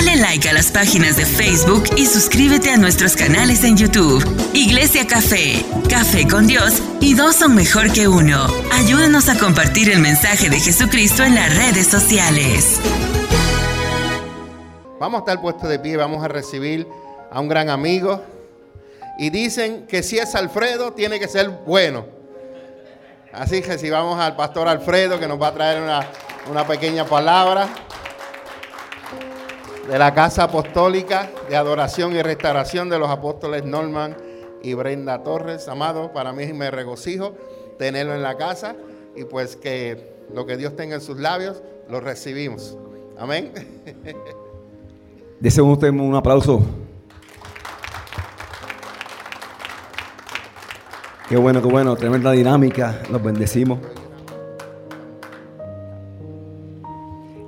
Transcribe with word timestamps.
Dale 0.00 0.16
like 0.16 0.48
a 0.48 0.54
las 0.54 0.70
páginas 0.70 1.18
de 1.18 1.26
Facebook 1.26 1.84
y 1.94 2.06
suscríbete 2.06 2.70
a 2.70 2.78
nuestros 2.78 3.16
canales 3.16 3.64
en 3.64 3.76
YouTube. 3.76 4.24
Iglesia 4.54 5.06
Café, 5.06 5.62
Café 5.90 6.26
con 6.26 6.46
Dios 6.46 6.82
y 7.02 7.12
dos 7.12 7.36
son 7.36 7.54
mejor 7.54 7.92
que 7.92 8.08
uno. 8.08 8.46
Ayúdanos 8.72 9.28
a 9.28 9.38
compartir 9.38 9.90
el 9.90 9.98
mensaje 9.98 10.48
de 10.48 10.58
Jesucristo 10.58 11.22
en 11.22 11.34
las 11.34 11.54
redes 11.54 11.86
sociales. 11.86 12.80
Vamos 14.98 15.18
a 15.18 15.20
estar 15.20 15.42
puestos 15.42 15.68
de 15.68 15.78
pie, 15.78 15.98
vamos 15.98 16.24
a 16.24 16.28
recibir 16.28 16.88
a 17.30 17.38
un 17.38 17.48
gran 17.48 17.68
amigo. 17.68 18.24
Y 19.18 19.28
dicen 19.28 19.86
que 19.86 20.02
si 20.02 20.16
es 20.16 20.34
Alfredo, 20.34 20.94
tiene 20.94 21.20
que 21.20 21.28
ser 21.28 21.50
bueno. 21.66 22.06
Así 23.34 23.60
que 23.60 23.76
si 23.76 23.90
vamos 23.90 24.18
al 24.18 24.34
pastor 24.34 24.66
Alfredo, 24.66 25.20
que 25.20 25.28
nos 25.28 25.38
va 25.38 25.48
a 25.48 25.52
traer 25.52 25.82
una, 25.82 26.08
una 26.50 26.66
pequeña 26.66 27.04
palabra 27.04 27.68
de 29.90 29.98
la 29.98 30.14
Casa 30.14 30.44
Apostólica 30.44 31.28
de 31.48 31.56
Adoración 31.56 32.14
y 32.14 32.22
Restauración 32.22 32.88
de 32.88 32.96
los 32.96 33.10
Apóstoles 33.10 33.64
Norman 33.64 34.16
y 34.62 34.74
Brenda 34.74 35.24
Torres. 35.24 35.66
Amado, 35.66 36.12
para 36.12 36.32
mí 36.32 36.52
me 36.52 36.70
regocijo 36.70 37.34
tenerlo 37.76 38.14
en 38.14 38.22
la 38.22 38.36
casa 38.36 38.76
y 39.16 39.24
pues 39.24 39.56
que 39.56 40.14
lo 40.32 40.46
que 40.46 40.56
Dios 40.56 40.76
tenga 40.76 40.94
en 40.94 41.00
sus 41.00 41.18
labios 41.18 41.60
lo 41.88 41.98
recibimos. 41.98 42.78
Amén. 43.18 43.52
Deseo 45.40 45.64
usted 45.64 45.88
un 45.88 46.14
aplauso. 46.14 46.62
Qué 51.28 51.36
bueno, 51.36 51.60
qué 51.60 51.68
bueno, 51.68 51.96
tremenda 51.96 52.30
dinámica, 52.30 53.02
los 53.10 53.20
bendecimos. 53.20 53.80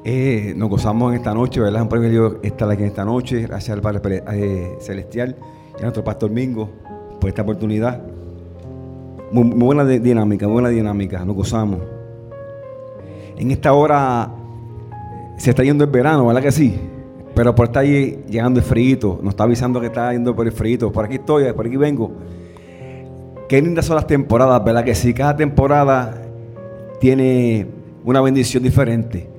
Eh, 0.05 0.53
nos 0.57 0.69
gozamos 0.69 1.13
en 1.13 1.19
esta 1.19 1.33
noche, 1.33 1.61
¿verdad? 1.61 1.83
Un 1.83 1.89
privilegio 1.89 2.41
estar 2.43 2.69
aquí 2.69 2.83
en 2.83 2.89
esta 2.89 3.05
noche. 3.05 3.43
Gracias 3.43 3.71
al 3.71 3.81
Padre 3.81 4.25
eh, 4.33 4.77
Celestial 4.81 5.37
y 5.77 5.79
a 5.79 5.83
nuestro 5.83 6.03
Pastor 6.03 6.31
Mingo 6.31 6.69
por 7.21 7.29
esta 7.31 7.43
oportunidad. 7.43 8.03
Muy, 9.31 9.45
buena 9.51 9.85
dinámica, 9.85 10.47
muy 10.47 10.55
buena 10.55 10.71
dinámica. 10.71 11.25
Nos 11.25 11.37
gozamos. 11.37 11.81
En 13.37 13.53
esta 13.53 13.73
hora 13.73 14.29
se 15.39 15.51
está 15.51 15.63
yendo 15.63 15.85
el 15.85 15.91
verano, 15.91 16.27
¿verdad 16.27 16.43
que 16.43 16.53
sí? 16.53 16.77
Pero 17.35 17.55
por 17.55 17.67
estar 17.67 17.85
ahí 17.85 18.25
llegando 18.29 18.59
el 18.59 18.67
frío, 18.67 19.21
nos 19.23 19.31
está 19.31 19.45
avisando 19.45 19.81
que 19.81 19.87
está 19.87 20.13
yendo 20.13 20.35
por 20.35 20.47
el 20.47 20.53
frío. 20.53 20.91
Por 20.91 21.05
aquí 21.05 21.15
estoy, 21.15 21.53
por 21.53 21.67
aquí 21.67 21.77
vengo. 21.77 22.11
Qué 23.49 23.63
lindas 23.63 23.87
son 23.87 23.97
las 23.97 24.07
temporadas, 24.07 24.63
¿verdad 24.65 24.85
que 24.85 24.97
sí? 24.97 25.15
Cada 25.15 25.37
temporada 25.37 26.23
tiene 26.99 27.69
una 28.05 28.21
bendición 28.21 28.65
diferente. 28.65 29.32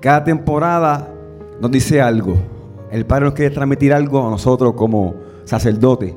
Cada 0.00 0.22
temporada 0.22 1.12
nos 1.60 1.70
dice 1.70 2.00
algo. 2.00 2.36
El 2.90 3.04
Padre 3.04 3.26
nos 3.26 3.34
quiere 3.34 3.54
transmitir 3.54 3.92
algo 3.92 4.26
a 4.26 4.30
nosotros 4.30 4.74
como 4.74 5.14
sacerdotes. 5.44 6.14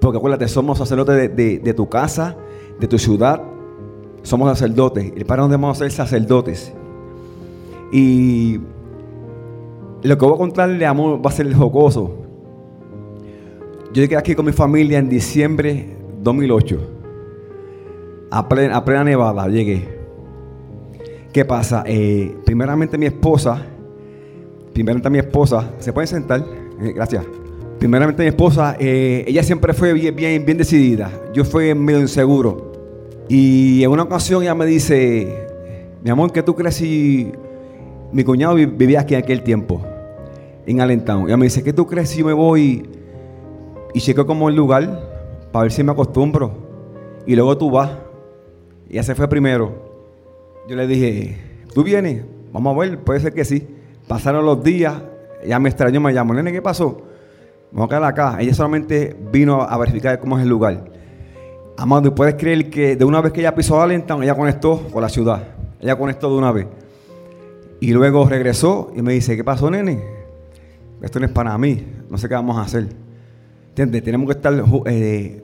Porque 0.00 0.18
acuérdate, 0.18 0.46
somos 0.48 0.78
sacerdotes 0.78 1.34
de, 1.34 1.74
tu 1.74 1.88
casa, 1.88 2.36
de 2.78 2.86
tu 2.86 2.98
ciudad. 2.98 3.42
Somos 4.22 4.48
sacerdotes. 4.56 5.12
El 5.16 5.24
Padre 5.26 5.42
nos 5.42 5.50
debemos 5.50 5.78
ser 5.78 5.90
sacerdotes. 5.90 6.72
Y 7.92 8.60
lo 10.02 10.18
que 10.18 10.24
voy 10.24 10.34
a 10.34 10.38
contarle, 10.38 10.86
amor, 10.86 11.24
va 11.24 11.30
a 11.30 11.32
ser 11.32 11.52
jocoso. 11.52 12.18
Yo 13.92 14.02
llegué 14.02 14.16
aquí 14.16 14.34
con 14.34 14.46
mi 14.46 14.52
familia 14.52 14.98
en 14.98 15.08
diciembre 15.08 15.96
2008. 16.22 16.90
A 18.30 18.48
plena, 18.48 18.76
a 18.76 18.84
plena 18.84 19.04
nevada 19.04 19.48
llegué. 19.48 20.03
¿Qué 21.34 21.44
pasa? 21.44 21.82
Eh, 21.84 22.32
primeramente 22.44 22.96
mi 22.96 23.06
esposa, 23.06 23.60
primeramente 24.72 25.10
mi 25.10 25.18
esposa, 25.18 25.68
¿se 25.80 25.92
pueden 25.92 26.06
sentar? 26.06 26.44
Eh, 26.80 26.92
gracias. 26.94 27.24
Primeramente 27.80 28.22
mi 28.22 28.28
esposa, 28.28 28.76
eh, 28.78 29.24
ella 29.26 29.42
siempre 29.42 29.74
fue 29.74 29.94
bien, 29.94 30.56
decidida. 30.56 31.10
Yo 31.32 31.44
fui 31.44 31.74
medio 31.74 31.98
inseguro. 31.98 32.70
Y 33.28 33.82
en 33.82 33.90
una 33.90 34.04
ocasión 34.04 34.44
ella 34.44 34.54
me 34.54 34.64
dice, 34.64 35.48
mi 36.04 36.10
amor, 36.10 36.30
¿qué 36.30 36.40
tú 36.40 36.54
crees 36.54 36.76
si 36.76 37.32
mi 38.12 38.22
cuñado 38.22 38.54
vivía 38.54 39.00
aquí 39.00 39.14
en 39.14 39.24
aquel 39.24 39.42
tiempo? 39.42 39.84
En 40.66 40.80
Allentown. 40.80 41.26
Ella 41.26 41.36
me 41.36 41.46
dice, 41.46 41.64
¿qué 41.64 41.72
tú 41.72 41.84
crees 41.84 42.10
si 42.10 42.20
yo 42.20 42.26
me 42.26 42.32
voy 42.32 42.88
y 43.92 44.00
chequeo 44.00 44.24
como 44.24 44.48
el 44.48 44.54
lugar 44.54 45.48
para 45.50 45.64
ver 45.64 45.72
si 45.72 45.82
me 45.82 45.90
acostumbro? 45.90 46.52
Y 47.26 47.34
luego 47.34 47.58
tú 47.58 47.72
vas. 47.72 47.90
Ella 48.88 49.02
se 49.02 49.16
fue 49.16 49.26
primero. 49.26 49.83
Yo 50.66 50.76
le 50.76 50.86
dije, 50.86 51.36
¿tú 51.74 51.82
vienes? 51.82 52.24
Vamos 52.52 52.74
a 52.74 52.80
ver, 52.80 52.98
puede 53.00 53.20
ser 53.20 53.34
que 53.34 53.44
sí. 53.44 53.66
Pasaron 54.08 54.46
los 54.46 54.62
días, 54.64 54.94
ella 55.42 55.58
me 55.58 55.68
extrañó, 55.68 56.00
me 56.00 56.12
llamó, 56.12 56.32
nene, 56.34 56.52
¿qué 56.52 56.62
pasó? 56.62 57.02
Vamos 57.70 57.86
a 57.86 57.88
quedar 57.88 58.04
acá. 58.04 58.36
Ella 58.40 58.54
solamente 58.54 59.16
vino 59.30 59.62
a 59.62 59.76
verificar 59.76 60.18
cómo 60.18 60.38
es 60.38 60.42
el 60.44 60.48
lugar. 60.48 60.84
Amado, 61.76 62.14
¿puedes 62.14 62.36
creer 62.36 62.70
que 62.70 62.96
de 62.96 63.04
una 63.04 63.20
vez 63.20 63.32
que 63.32 63.40
ella 63.40 63.54
pisó 63.54 63.80
Allentown, 63.82 64.22
ella 64.22 64.34
conectó 64.34 64.78
con 64.92 65.02
la 65.02 65.08
ciudad? 65.08 65.42
Ella 65.80 65.96
conectó 65.96 66.30
de 66.30 66.36
una 66.36 66.52
vez. 66.52 66.66
Y 67.80 67.92
luego 67.92 68.26
regresó 68.26 68.92
y 68.96 69.02
me 69.02 69.12
dice, 69.12 69.36
¿qué 69.36 69.44
pasó, 69.44 69.70
nene? 69.70 70.02
Esto 71.02 71.20
no 71.20 71.26
es 71.26 71.32
para 71.32 71.58
mí, 71.58 71.84
no 72.08 72.16
sé 72.16 72.28
qué 72.28 72.34
vamos 72.34 72.56
a 72.56 72.62
hacer. 72.62 72.88
¿Entiendes? 73.70 74.02
Tenemos 74.02 74.26
que 74.28 74.32
estar 74.32 74.54
eh, 74.86 75.42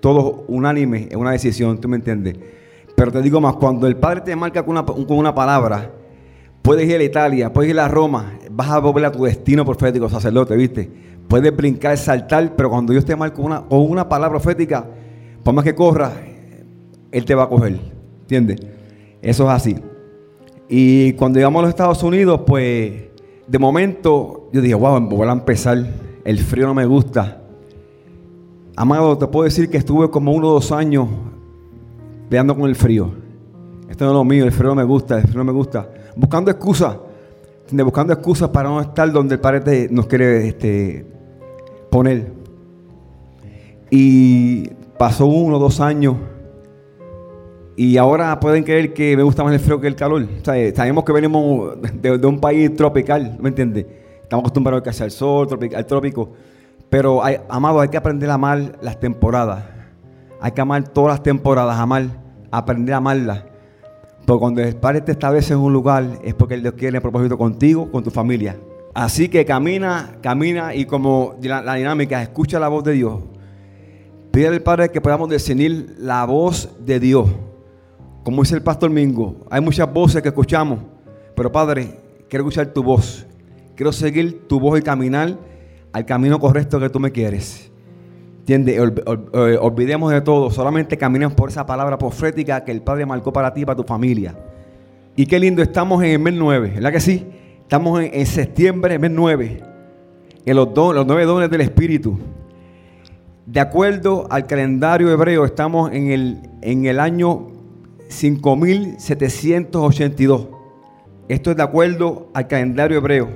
todos 0.00 0.44
unánimes 0.46 1.10
en 1.10 1.18
una 1.18 1.32
decisión, 1.32 1.78
¿tú 1.78 1.88
me 1.88 1.96
entiendes? 1.96 2.36
Pero 2.98 3.12
te 3.12 3.22
digo 3.22 3.40
más, 3.40 3.54
cuando 3.54 3.86
el 3.86 3.96
Padre 3.96 4.22
te 4.22 4.34
marca 4.34 4.64
con 4.64 4.76
una, 5.18 5.32
palabra, 5.32 5.88
puedes 6.62 6.90
ir 6.90 6.98
a 6.98 7.04
Italia, 7.04 7.52
puedes 7.52 7.70
ir 7.70 7.78
a 7.78 7.86
Roma, 7.86 8.32
vas 8.50 8.70
a 8.70 8.80
volver 8.80 9.04
a 9.04 9.12
tu 9.12 9.22
destino 9.22 9.64
profético, 9.64 10.08
sacerdote, 10.08 10.56
¿viste? 10.56 10.90
Puedes 11.28 11.56
brincar, 11.56 11.96
saltar, 11.96 12.56
pero 12.56 12.68
cuando 12.70 12.92
Dios 12.92 13.04
te 13.04 13.14
marca 13.14 13.36
con 13.36 13.44
una, 13.44 13.60
con 13.60 13.88
una 13.88 14.08
palabra 14.08 14.40
profética, 14.40 14.84
por 15.44 15.54
más 15.54 15.64
que 15.64 15.76
corra, 15.76 16.10
Él 17.12 17.24
te 17.24 17.36
va 17.36 17.44
a 17.44 17.48
coger, 17.48 17.78
¿entiendes? 18.22 18.58
Eso 19.22 19.44
es 19.44 19.50
así. 19.50 19.76
Y 20.68 21.12
cuando 21.12 21.38
llegamos 21.38 21.60
a 21.60 21.62
los 21.62 21.68
Estados 21.68 22.02
Unidos, 22.02 22.40
pues 22.44 22.94
de 23.46 23.58
momento 23.60 24.50
yo 24.52 24.60
dije, 24.60 24.74
wow, 24.74 24.98
voy 25.02 25.28
a 25.28 25.30
empezar, 25.30 25.86
el 26.24 26.38
frío 26.40 26.66
no 26.66 26.74
me 26.74 26.84
gusta. 26.84 27.42
Amado, 28.74 29.16
te 29.16 29.28
puedo 29.28 29.44
decir 29.44 29.70
que 29.70 29.76
estuve 29.76 30.10
como 30.10 30.32
uno 30.32 30.48
o 30.48 30.54
dos 30.54 30.72
años 30.72 31.06
peleando 32.28 32.54
con 32.54 32.68
el 32.68 32.76
frío. 32.76 33.12
Esto 33.88 34.04
no 34.04 34.10
es 34.10 34.14
lo 34.14 34.24
mío, 34.24 34.44
el 34.44 34.52
frío 34.52 34.68
no 34.68 34.74
me 34.74 34.84
gusta, 34.84 35.18
el 35.18 35.24
frío 35.24 35.38
no 35.38 35.44
me 35.44 35.52
gusta. 35.52 35.88
Buscando 36.14 36.50
excusas, 36.50 36.96
buscando 37.70 38.12
excusas 38.12 38.50
para 38.50 38.68
no 38.68 38.80
estar 38.80 39.10
donde 39.10 39.36
el 39.36 39.40
Padre 39.40 39.88
nos 39.90 40.06
quiere 40.06 40.48
este, 40.48 41.06
poner. 41.90 42.32
Y 43.90 44.68
pasó 44.98 45.26
uno, 45.26 45.56
o 45.56 45.58
dos 45.58 45.80
años. 45.80 46.16
Y 47.76 47.96
ahora 47.96 48.38
pueden 48.40 48.64
creer 48.64 48.92
que 48.92 49.16
me 49.16 49.22
gusta 49.22 49.44
más 49.44 49.54
el 49.54 49.60
frío 49.60 49.80
que 49.80 49.86
el 49.86 49.94
calor. 49.94 50.26
sabemos 50.42 51.04
que 51.04 51.12
venimos 51.12 51.74
de, 51.94 52.26
un 52.26 52.40
país 52.40 52.74
tropical, 52.74 53.38
¿me 53.40 53.48
entiendes? 53.50 53.86
Estamos 54.22 54.42
acostumbrados 54.42 54.80
a 54.86 54.90
que 54.90 55.04
el 55.04 55.10
sol, 55.10 55.48
al 55.74 55.86
trópico. 55.86 56.32
Pero, 56.90 57.22
hay, 57.22 57.36
amado, 57.48 57.80
hay 57.80 57.88
que 57.88 57.96
aprender 57.96 58.28
a 58.30 58.34
amar 58.34 58.78
las 58.82 58.98
temporadas. 58.98 59.77
Hay 60.40 60.52
que 60.52 60.60
amar 60.60 60.88
todas 60.88 61.14
las 61.14 61.22
temporadas, 61.22 61.78
amar, 61.78 62.06
aprender 62.50 62.94
a 62.94 62.98
amarlas. 62.98 63.44
Porque 64.24 64.40
cuando 64.40 64.62
el 64.62 64.76
Padre 64.76 65.00
te 65.00 65.12
establece 65.12 65.54
en 65.54 65.60
un 65.60 65.72
lugar 65.72 66.04
es 66.22 66.34
porque 66.34 66.54
Él 66.54 66.74
quiere 66.74 67.00
propósito 67.00 67.38
contigo, 67.38 67.90
con 67.90 68.04
tu 68.04 68.10
familia. 68.10 68.56
Así 68.94 69.28
que 69.28 69.44
camina, 69.44 70.16
camina 70.20 70.74
y 70.74 70.84
como 70.84 71.36
la, 71.40 71.74
dinámica, 71.74 72.20
escucha 72.22 72.58
la 72.58 72.68
voz 72.68 72.84
de 72.84 72.92
Dios. 72.92 73.22
Pide 74.30 74.48
al 74.48 74.60
Padre 74.60 74.90
que 74.90 75.00
podamos 75.00 75.30
discernir 75.30 75.96
la 75.98 76.24
voz 76.24 76.68
de 76.80 77.00
Dios. 77.00 77.28
Como 78.22 78.42
dice 78.42 78.56
el 78.56 78.62
pastor 78.62 78.90
Mingo, 78.90 79.46
hay 79.50 79.60
muchas 79.60 79.90
voces 79.92 80.20
que 80.20 80.28
escuchamos, 80.28 80.80
pero 81.34 81.50
Padre, 81.50 81.98
quiero 82.28 82.44
escuchar 82.44 82.66
tu 82.66 82.82
voz. 82.82 83.26
Quiero 83.74 83.92
seguir 83.92 84.46
tu 84.48 84.60
voz 84.60 84.78
y 84.78 84.82
caminar 84.82 85.38
al 85.92 86.04
camino 86.04 86.38
correcto 86.38 86.78
que 86.80 86.90
tú 86.90 87.00
me 87.00 87.12
quieres. 87.12 87.67
¿Entiendes? 88.48 88.80
Eh, 89.34 89.58
olvidemos 89.60 90.10
de 90.10 90.22
todo, 90.22 90.50
solamente 90.50 90.96
caminemos 90.96 91.34
por 91.34 91.50
esa 91.50 91.66
palabra 91.66 91.98
profética 91.98 92.64
que 92.64 92.72
el 92.72 92.80
Padre 92.80 93.04
marcó 93.04 93.30
para 93.30 93.52
ti 93.52 93.60
y 93.60 93.66
para 93.66 93.76
tu 93.76 93.82
familia. 93.82 94.34
Y 95.16 95.26
qué 95.26 95.38
lindo, 95.38 95.60
estamos 95.60 96.02
en 96.02 96.12
el 96.12 96.18
mes 96.18 96.32
9, 96.32 96.70
¿verdad 96.76 96.90
que 96.90 97.00
sí? 97.00 97.26
Estamos 97.60 98.00
en, 98.00 98.24
septiembre, 98.24 98.98
mes 98.98 99.10
9, 99.10 99.62
en 100.46 100.56
los, 100.56 100.68
los 100.74 101.06
nueve 101.06 101.26
dones 101.26 101.50
del 101.50 101.60
Espíritu. 101.60 102.18
De 103.44 103.60
acuerdo 103.60 104.26
al 104.30 104.46
calendario 104.46 105.10
hebreo, 105.10 105.44
estamos 105.44 105.92
en 105.92 106.10
el, 106.10 106.38
en 106.62 106.86
el 106.86 107.00
año 107.00 107.48
5782. 108.08 110.48
Esto 111.28 111.50
es 111.50 111.56
de 111.58 111.62
acuerdo 111.62 112.30
al 112.32 112.48
calendario 112.48 112.96
hebreo. 112.96 113.28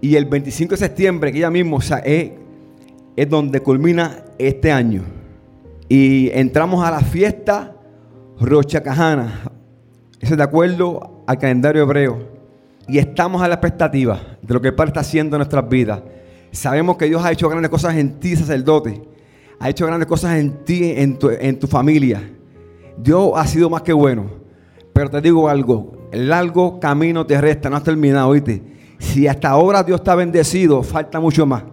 Y 0.00 0.16
el 0.16 0.24
25 0.24 0.72
de 0.72 0.78
septiembre, 0.78 1.30
que 1.30 1.38
ya 1.38 1.50
mismo, 1.50 1.76
o 1.76 1.80
sea, 1.80 1.98
es 1.98 2.32
es 3.16 3.28
donde 3.28 3.60
culmina 3.60 4.24
este 4.38 4.70
año. 4.70 5.02
Y 5.88 6.30
entramos 6.30 6.84
a 6.84 6.90
la 6.90 7.00
fiesta 7.00 7.74
Rocha 8.38 8.82
Cajana. 8.82 9.40
Eso 10.20 10.34
es 10.34 10.36
de 10.36 10.42
acuerdo 10.42 11.24
al 11.26 11.38
calendario 11.38 11.82
hebreo. 11.82 12.36
Y 12.88 12.98
estamos 12.98 13.42
a 13.42 13.48
la 13.48 13.54
expectativa 13.54 14.20
de 14.42 14.54
lo 14.54 14.60
que 14.60 14.68
el 14.68 14.74
Padre 14.74 14.90
está 14.90 15.00
haciendo 15.00 15.36
en 15.36 15.38
nuestras 15.38 15.68
vidas. 15.68 16.02
Sabemos 16.52 16.96
que 16.96 17.06
Dios 17.06 17.24
ha 17.24 17.32
hecho 17.32 17.48
grandes 17.48 17.70
cosas 17.70 17.96
en 17.96 18.20
ti, 18.20 18.36
sacerdote. 18.36 19.02
Ha 19.58 19.70
hecho 19.70 19.86
grandes 19.86 20.06
cosas 20.06 20.36
en 20.36 20.64
ti, 20.64 20.92
en 20.96 21.18
tu, 21.18 21.30
en 21.30 21.58
tu 21.58 21.66
familia. 21.66 22.22
Dios 22.98 23.32
ha 23.34 23.46
sido 23.46 23.70
más 23.70 23.82
que 23.82 23.92
bueno. 23.92 24.26
Pero 24.92 25.10
te 25.10 25.20
digo 25.20 25.48
algo, 25.48 26.08
el 26.10 26.28
largo 26.28 26.80
camino 26.80 27.26
te 27.26 27.38
resta, 27.40 27.68
no 27.68 27.76
has 27.76 27.82
terminado, 27.82 28.28
oíste. 28.28 28.62
Si 28.98 29.26
hasta 29.26 29.50
ahora 29.50 29.82
Dios 29.82 30.00
está 30.00 30.14
bendecido, 30.14 30.82
falta 30.82 31.20
mucho 31.20 31.44
más. 31.44 31.64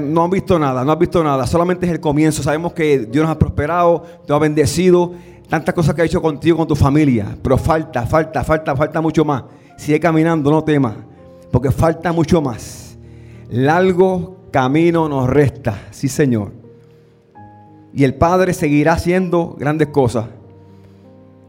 No 0.00 0.24
has 0.24 0.30
visto 0.30 0.58
nada, 0.58 0.84
no 0.84 0.92
has 0.92 0.98
visto 0.98 1.22
nada, 1.22 1.46
solamente 1.46 1.86
es 1.86 1.92
el 1.92 2.00
comienzo. 2.00 2.42
Sabemos 2.42 2.72
que 2.72 2.98
Dios 2.98 3.24
nos 3.24 3.34
ha 3.34 3.38
prosperado, 3.38 4.02
te 4.26 4.32
ha 4.32 4.38
bendecido, 4.38 5.12
tantas 5.48 5.74
cosas 5.74 5.94
que 5.94 6.02
ha 6.02 6.04
hecho 6.04 6.20
contigo, 6.20 6.56
con 6.56 6.66
tu 6.66 6.76
familia. 6.76 7.36
Pero 7.42 7.56
falta, 7.56 8.06
falta, 8.06 8.44
falta, 8.44 8.74
falta 8.74 9.00
mucho 9.00 9.24
más. 9.24 9.44
Sigue 9.76 10.00
caminando, 10.00 10.50
no 10.50 10.64
temas, 10.64 10.94
porque 11.50 11.70
falta 11.70 12.12
mucho 12.12 12.40
más. 12.40 12.98
Largo 13.48 14.36
camino 14.50 15.08
nos 15.08 15.28
resta, 15.28 15.78
sí 15.90 16.08
Señor. 16.08 16.52
Y 17.92 18.04
el 18.04 18.14
Padre 18.14 18.52
seguirá 18.52 18.92
haciendo 18.92 19.56
grandes 19.58 19.88
cosas 19.88 20.26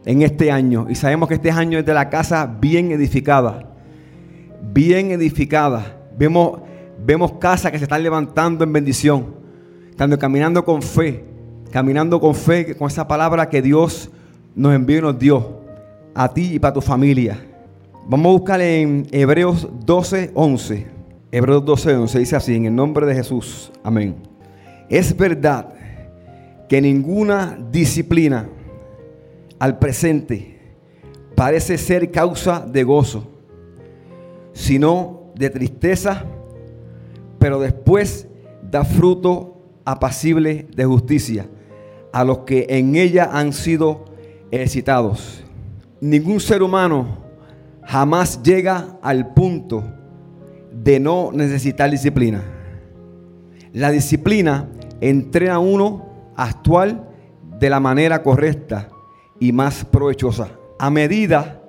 en 0.04 0.22
este 0.22 0.50
año. 0.50 0.86
Y 0.88 0.94
sabemos 0.94 1.28
que 1.28 1.34
este 1.34 1.50
año 1.50 1.78
es 1.78 1.84
de 1.84 1.92
la 1.92 2.08
casa 2.08 2.46
bien 2.46 2.90
edificada. 2.92 3.74
Bien 4.62 5.10
edificada. 5.10 5.98
Vemos, 6.16 6.60
vemos 7.04 7.32
casas 7.32 7.72
que 7.72 7.78
se 7.78 7.84
están 7.84 8.02
levantando 8.02 8.64
en 8.64 8.72
bendición. 8.72 9.34
Estando 9.90 10.18
caminando 10.18 10.64
con 10.64 10.82
fe. 10.82 11.24
Caminando 11.70 12.20
con 12.20 12.34
fe, 12.34 12.76
con 12.76 12.88
esa 12.88 13.06
palabra 13.06 13.48
que 13.48 13.62
Dios 13.62 14.10
nos 14.54 14.74
envió 14.74 14.98
y 14.98 15.02
nos 15.02 15.18
dio. 15.18 15.60
A 16.14 16.32
ti 16.32 16.54
y 16.54 16.58
para 16.58 16.74
tu 16.74 16.80
familia. 16.80 17.38
Vamos 18.06 18.26
a 18.26 18.32
buscar 18.32 18.60
en 18.60 19.06
Hebreos 19.12 19.68
12, 19.84 20.32
11. 20.34 20.86
Hebreos 21.30 21.64
12, 21.64 21.96
11 21.96 22.18
dice 22.18 22.36
así, 22.36 22.54
en 22.54 22.64
el 22.64 22.74
nombre 22.74 23.06
de 23.06 23.14
Jesús. 23.14 23.70
Amén. 23.84 24.16
Es 24.88 25.14
verdad 25.16 25.74
que 26.68 26.80
ninguna 26.80 27.58
disciplina 27.70 28.48
al 29.58 29.78
presente 29.78 30.58
parece 31.34 31.78
ser 31.78 32.10
causa 32.10 32.60
de 32.60 32.82
gozo, 32.84 33.28
sino 34.52 35.30
de 35.34 35.50
tristeza, 35.50 36.24
pero 37.38 37.60
después 37.60 38.28
da 38.62 38.84
fruto 38.84 39.58
apacible 39.84 40.66
de 40.74 40.84
justicia 40.84 41.46
a 42.12 42.24
los 42.24 42.38
que 42.40 42.66
en 42.68 42.96
ella 42.96 43.30
han 43.32 43.52
sido 43.52 44.04
excitados. 44.50 45.44
Ningún 46.00 46.40
ser 46.40 46.62
humano 46.62 47.18
jamás 47.84 48.42
llega 48.42 48.98
al 49.02 49.32
punto 49.34 49.82
de 50.72 51.00
no 51.00 51.30
necesitar 51.32 51.90
disciplina. 51.90 52.42
La 53.72 53.90
disciplina 53.90 54.68
entrena 55.00 55.54
a 55.54 55.58
uno 55.58 56.06
a 56.36 56.44
actuar 56.44 57.08
de 57.58 57.70
la 57.70 57.80
manera 57.80 58.22
correcta 58.22 58.88
y 59.40 59.52
más 59.52 59.84
provechosa. 59.84 60.48
A 60.78 60.90
medida 60.90 61.62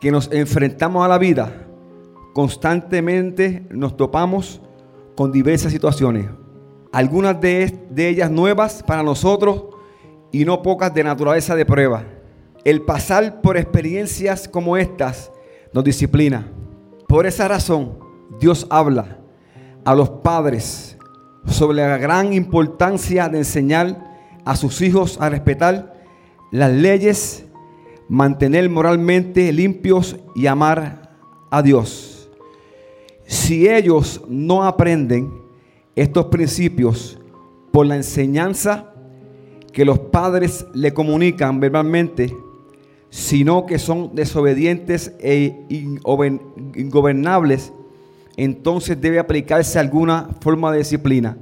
que 0.00 0.10
nos 0.10 0.30
enfrentamos 0.32 1.04
a 1.04 1.08
la 1.08 1.18
vida, 1.18 1.66
constantemente 2.32 3.66
nos 3.70 3.96
topamos 3.96 4.60
con 5.14 5.32
diversas 5.32 5.72
situaciones. 5.72 6.26
Algunas 6.92 7.40
de, 7.40 7.86
ellas 7.96 8.30
nuevas 8.30 8.82
para 8.82 9.02
nosotros 9.02 9.64
y 10.32 10.44
no 10.44 10.62
pocas 10.62 10.92
de 10.94 11.04
naturaleza 11.04 11.54
de 11.56 11.66
prueba. 11.66 12.04
El 12.64 12.82
pasar 12.82 13.40
por 13.40 13.56
experiencias 13.56 14.48
como 14.48 14.76
estas 14.76 15.30
nos 15.72 15.84
disciplina. 15.84 16.46
Por 17.08 17.26
esa 17.26 17.48
razón, 17.48 17.98
Dios 18.40 18.66
habla 18.70 19.18
a 19.84 19.94
los 19.94 20.08
padres 20.08 20.96
sobre 21.46 21.76
la 21.76 21.98
gran 21.98 22.32
importancia 22.32 23.28
de 23.28 23.38
enseñar 23.38 24.14
a 24.44 24.56
sus 24.56 24.80
hijos 24.80 25.18
a 25.20 25.28
respetar 25.28 25.94
las 26.50 26.72
leyes, 26.72 27.44
mantener 28.08 28.68
moralmente 28.70 29.52
limpios 29.52 30.16
y 30.34 30.46
amar 30.46 31.16
a 31.50 31.62
Dios. 31.62 32.13
Si 33.24 33.68
ellos 33.68 34.22
no 34.28 34.64
aprenden 34.64 35.44
estos 35.96 36.26
principios 36.26 37.18
por 37.72 37.86
la 37.86 37.96
enseñanza 37.96 38.92
que 39.72 39.84
los 39.84 39.98
padres 39.98 40.64
le 40.74 40.94
comunican 40.94 41.60
verbalmente, 41.60 42.36
sino 43.10 43.66
que 43.66 43.78
son 43.78 44.14
desobedientes 44.14 45.12
e 45.20 45.66
ingobernables, 45.68 47.72
entonces 48.36 49.00
debe 49.00 49.18
aplicarse 49.18 49.78
alguna 49.78 50.28
forma 50.40 50.72
de 50.72 50.78
disciplina. 50.78 51.36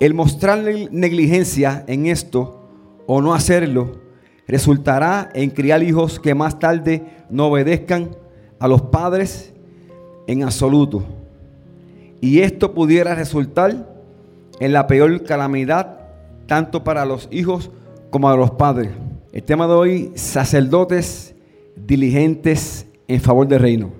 El 0.00 0.14
mostrar 0.14 0.64
negligencia 0.90 1.84
en 1.86 2.06
esto 2.06 2.68
o 3.06 3.20
no 3.20 3.34
hacerlo 3.34 4.00
resultará 4.48 5.30
en 5.34 5.50
criar 5.50 5.82
hijos 5.82 6.18
que 6.18 6.34
más 6.34 6.58
tarde 6.58 7.04
no 7.30 7.46
obedezcan 7.46 8.16
a 8.58 8.68
los 8.68 8.82
padres 8.82 9.51
en 10.26 10.42
absoluto. 10.42 11.04
Y 12.20 12.40
esto 12.40 12.72
pudiera 12.72 13.14
resultar 13.14 13.92
en 14.60 14.72
la 14.72 14.86
peor 14.86 15.24
calamidad 15.24 15.98
tanto 16.46 16.84
para 16.84 17.04
los 17.04 17.28
hijos 17.30 17.70
como 18.10 18.28
para 18.28 18.36
los 18.36 18.52
padres. 18.52 18.90
El 19.32 19.42
tema 19.42 19.66
de 19.66 19.72
hoy, 19.72 20.12
sacerdotes 20.14 21.34
diligentes 21.74 22.86
en 23.08 23.20
favor 23.20 23.48
del 23.48 23.60
reino. 23.60 23.90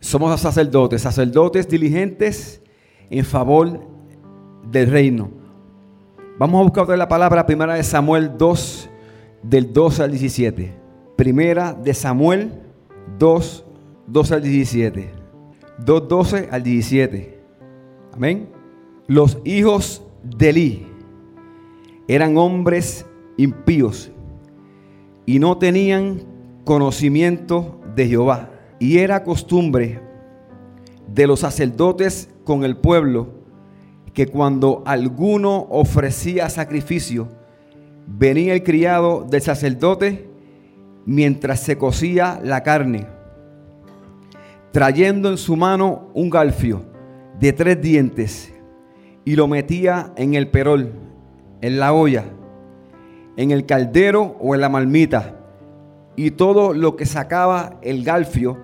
Somos 0.00 0.40
sacerdotes, 0.40 1.02
sacerdotes 1.02 1.68
diligentes 1.68 2.62
en 3.10 3.24
favor 3.24 3.80
del 4.70 4.90
reino. 4.90 5.30
Vamos 6.38 6.60
a 6.60 6.64
buscar 6.64 6.84
otra 6.84 6.96
la 6.96 7.08
palabra, 7.08 7.46
primera 7.46 7.74
de 7.74 7.82
Samuel 7.82 8.32
2, 8.38 8.90
del 9.42 9.72
12 9.72 10.02
al 10.02 10.10
17. 10.10 10.72
Primera 11.16 11.72
de 11.72 11.94
Samuel 11.94 12.52
2, 13.18 13.64
12 14.06 14.34
al 14.34 14.42
17. 14.42 15.25
2, 15.84 16.08
12 16.08 16.48
al 16.50 16.62
17. 16.62 17.40
Amén. 18.12 18.48
Los 19.06 19.38
hijos 19.44 20.02
de 20.22 20.48
Eli 20.50 20.86
eran 22.08 22.36
hombres 22.36 23.06
impíos 23.36 24.10
y 25.26 25.38
no 25.38 25.58
tenían 25.58 26.22
conocimiento 26.64 27.80
de 27.94 28.08
Jehová. 28.08 28.50
Y 28.78 28.98
era 28.98 29.24
costumbre 29.24 30.00
de 31.12 31.26
los 31.26 31.40
sacerdotes 31.40 32.30
con 32.44 32.64
el 32.64 32.76
pueblo 32.76 33.28
que 34.12 34.26
cuando 34.26 34.82
alguno 34.86 35.66
ofrecía 35.70 36.48
sacrificio, 36.48 37.28
venía 38.06 38.54
el 38.54 38.62
criado 38.62 39.26
del 39.28 39.42
sacerdote 39.42 40.28
mientras 41.04 41.60
se 41.60 41.76
cocía 41.76 42.40
la 42.42 42.62
carne, 42.62 43.06
trayendo 44.76 45.30
en 45.30 45.38
su 45.38 45.56
mano 45.56 46.10
un 46.12 46.28
galfio 46.28 46.82
de 47.40 47.50
tres 47.54 47.80
dientes 47.80 48.52
y 49.24 49.34
lo 49.34 49.48
metía 49.48 50.12
en 50.16 50.34
el 50.34 50.48
perol, 50.48 50.92
en 51.62 51.78
la 51.78 51.94
olla, 51.94 52.26
en 53.38 53.52
el 53.52 53.64
caldero 53.64 54.36
o 54.38 54.54
en 54.54 54.60
la 54.60 54.68
malmita. 54.68 55.34
Y 56.14 56.32
todo 56.32 56.74
lo 56.74 56.94
que 56.94 57.06
sacaba 57.06 57.78
el 57.80 58.04
galfio, 58.04 58.58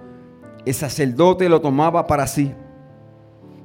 el 0.66 0.74
sacerdote 0.74 1.48
lo 1.48 1.62
tomaba 1.62 2.06
para 2.06 2.26
sí. 2.26 2.52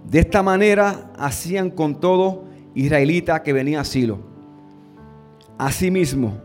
De 0.10 0.20
esta 0.20 0.42
manera 0.42 1.12
hacían 1.20 1.70
con 1.70 2.00
todo 2.00 2.46
israelita 2.76 3.44
que 3.44 3.52
venía 3.52 3.82
a 3.82 3.84
Silo. 3.84 4.20
Asimismo, 5.58 6.38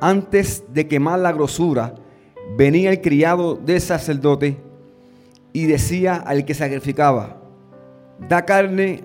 antes 0.00 0.64
de 0.72 0.88
quemar 0.88 1.20
la 1.20 1.30
grosura, 1.30 1.94
venía 2.58 2.90
el 2.90 3.00
criado 3.00 3.54
del 3.54 3.80
sacerdote 3.80 4.65
y 5.56 5.64
decía 5.64 6.16
al 6.16 6.44
que 6.44 6.52
sacrificaba, 6.52 7.38
da 8.28 8.44
carne 8.44 9.04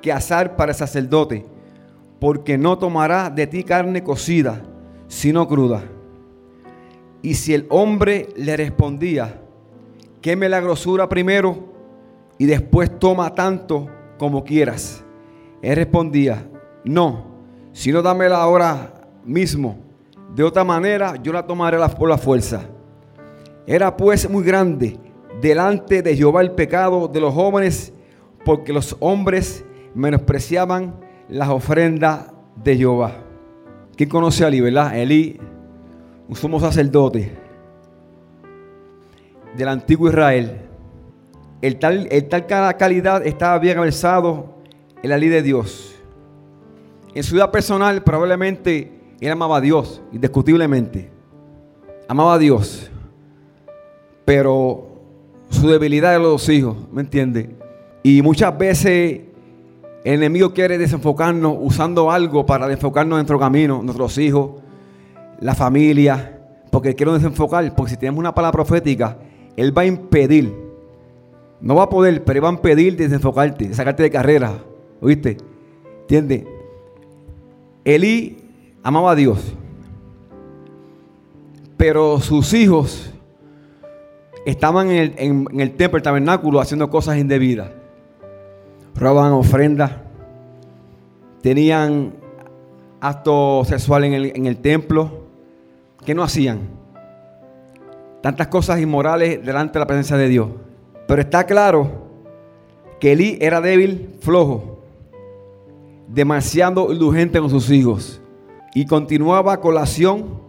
que 0.00 0.10
asar 0.10 0.56
para 0.56 0.72
el 0.72 0.78
sacerdote, 0.78 1.44
porque 2.18 2.56
no 2.56 2.78
tomará 2.78 3.28
de 3.28 3.46
ti 3.46 3.62
carne 3.62 4.02
cocida, 4.02 4.62
sino 5.08 5.46
cruda. 5.46 5.82
Y 7.20 7.34
si 7.34 7.52
el 7.52 7.66
hombre 7.68 8.30
le 8.36 8.56
respondía, 8.56 9.38
queme 10.22 10.48
la 10.48 10.60
grosura 10.60 11.10
primero 11.10 11.58
y 12.38 12.46
después 12.46 12.98
toma 12.98 13.34
tanto 13.34 13.90
como 14.16 14.44
quieras, 14.44 15.04
él 15.60 15.76
respondía, 15.76 16.48
no 16.86 17.32
sino 17.72 18.00
dámela 18.00 18.40
ahora 18.40 18.94
mismo. 19.26 19.76
De 20.34 20.42
otra 20.42 20.64
manera, 20.64 21.16
yo 21.22 21.34
la 21.34 21.46
tomaré 21.46 21.76
por 21.98 22.08
la 22.08 22.16
fuerza. 22.16 22.62
Era 23.66 23.96
pues 23.96 24.28
muy 24.28 24.44
grande 24.44 24.98
delante 25.40 26.02
de 26.02 26.16
Jehová 26.16 26.40
el 26.40 26.52
pecado 26.52 27.08
de 27.08 27.20
los 27.20 27.32
jóvenes, 27.32 27.92
porque 28.44 28.72
los 28.72 28.96
hombres 29.00 29.64
menospreciaban 29.94 30.94
las 31.28 31.48
ofrendas 31.48 32.32
de 32.62 32.76
Jehová. 32.76 33.16
¿Quién 33.96 34.08
conoce 34.08 34.44
a 34.44 34.48
Eli, 34.48 34.60
verdad? 34.60 34.98
Eli, 34.98 35.38
un 36.28 36.36
sumo 36.36 36.58
sacerdote 36.60 37.36
del 39.56 39.68
antiguo 39.68 40.08
Israel. 40.08 40.60
el 41.60 41.78
tal, 41.78 42.08
el 42.10 42.28
tal 42.28 42.46
calidad 42.46 43.26
estaba 43.26 43.58
bien 43.58 43.80
versado 43.80 44.56
en 45.02 45.10
la 45.10 45.18
ley 45.18 45.28
de 45.28 45.42
Dios. 45.42 45.94
En 47.14 47.22
su 47.22 47.34
vida 47.34 47.50
personal 47.52 48.02
probablemente 48.02 48.90
él 49.20 49.30
amaba 49.30 49.58
a 49.58 49.60
Dios, 49.60 50.02
indiscutiblemente. 50.12 51.10
Amaba 52.08 52.34
a 52.34 52.38
Dios. 52.38 52.90
Pero 54.24 54.86
su 55.50 55.68
debilidad 55.68 56.12
de 56.12 56.18
los 56.18 56.48
hijos, 56.48 56.76
¿me 56.92 57.02
entiende? 57.02 57.50
Y 58.02 58.22
muchas 58.22 58.56
veces 58.56 59.20
el 60.04 60.14
enemigo 60.14 60.52
quiere 60.52 60.78
desenfocarnos 60.78 61.56
usando 61.60 62.10
algo 62.10 62.44
para 62.44 62.66
desenfocarnos 62.66 63.16
en 63.16 63.18
nuestro 63.18 63.38
camino, 63.38 63.82
nuestros 63.82 64.18
hijos, 64.18 64.62
la 65.40 65.54
familia, 65.54 66.40
porque 66.70 66.94
quiero 66.94 67.14
desenfocar, 67.14 67.74
porque 67.74 67.90
si 67.90 67.96
tenemos 67.96 68.18
una 68.18 68.34
palabra 68.34 68.52
profética, 68.52 69.18
él 69.56 69.76
va 69.76 69.82
a 69.82 69.86
impedir, 69.86 70.52
no 71.60 71.76
va 71.76 71.84
a 71.84 71.88
poder, 71.88 72.24
pero 72.24 72.38
él 72.38 72.44
va 72.44 72.48
a 72.48 72.52
impedir 72.52 72.96
desenfocarte, 72.96 73.68
de 73.68 73.74
sacarte 73.74 74.02
de 74.02 74.10
carrera, 74.10 74.54
¿oíste? 75.00 75.36
¿Entiendes? 76.02 76.44
Elí 77.84 78.38
amaba 78.82 79.12
a 79.12 79.14
Dios, 79.14 79.38
pero 81.76 82.20
sus 82.20 82.52
hijos 82.54 83.11
estaban 84.46 84.90
en 84.90 85.46
el, 85.60 85.72
templo, 85.72 85.96
el 85.96 86.02
tabernáculo, 86.02 86.60
haciendo 86.60 86.90
cosas 86.90 87.18
indebidas 87.18 87.70
robaban 88.94 89.32
ofrendas, 89.32 89.92
tenían 91.42 92.14
acto 93.00 93.64
sexual 93.64 94.04
en 94.04 94.46
el, 94.46 94.56
templo. 94.58 95.22
¿Qué 96.04 96.14
no 96.14 96.22
hacían? 96.22 96.60
Tantas 98.20 98.48
cosas 98.48 98.80
inmorales 98.80 99.44
delante 99.44 99.74
de 99.74 99.78
la 99.80 99.86
presencia 99.86 100.16
de 100.16 100.28
Dios. 100.28 100.48
Pero 101.06 101.20
está 101.20 101.44
claro 101.44 101.90
que 103.00 103.12
Elí 103.12 103.38
era 103.40 103.60
débil, 103.60 104.16
flojo, 104.20 104.78
demasiado 106.06 106.92
indulgente 106.92 107.40
con 107.40 107.50
sus 107.50 107.70
hijos 107.70 108.20
y 108.74 108.86
continuaba 108.86 109.60
con 109.60 109.74
la 109.74 109.82
acción 109.82 110.40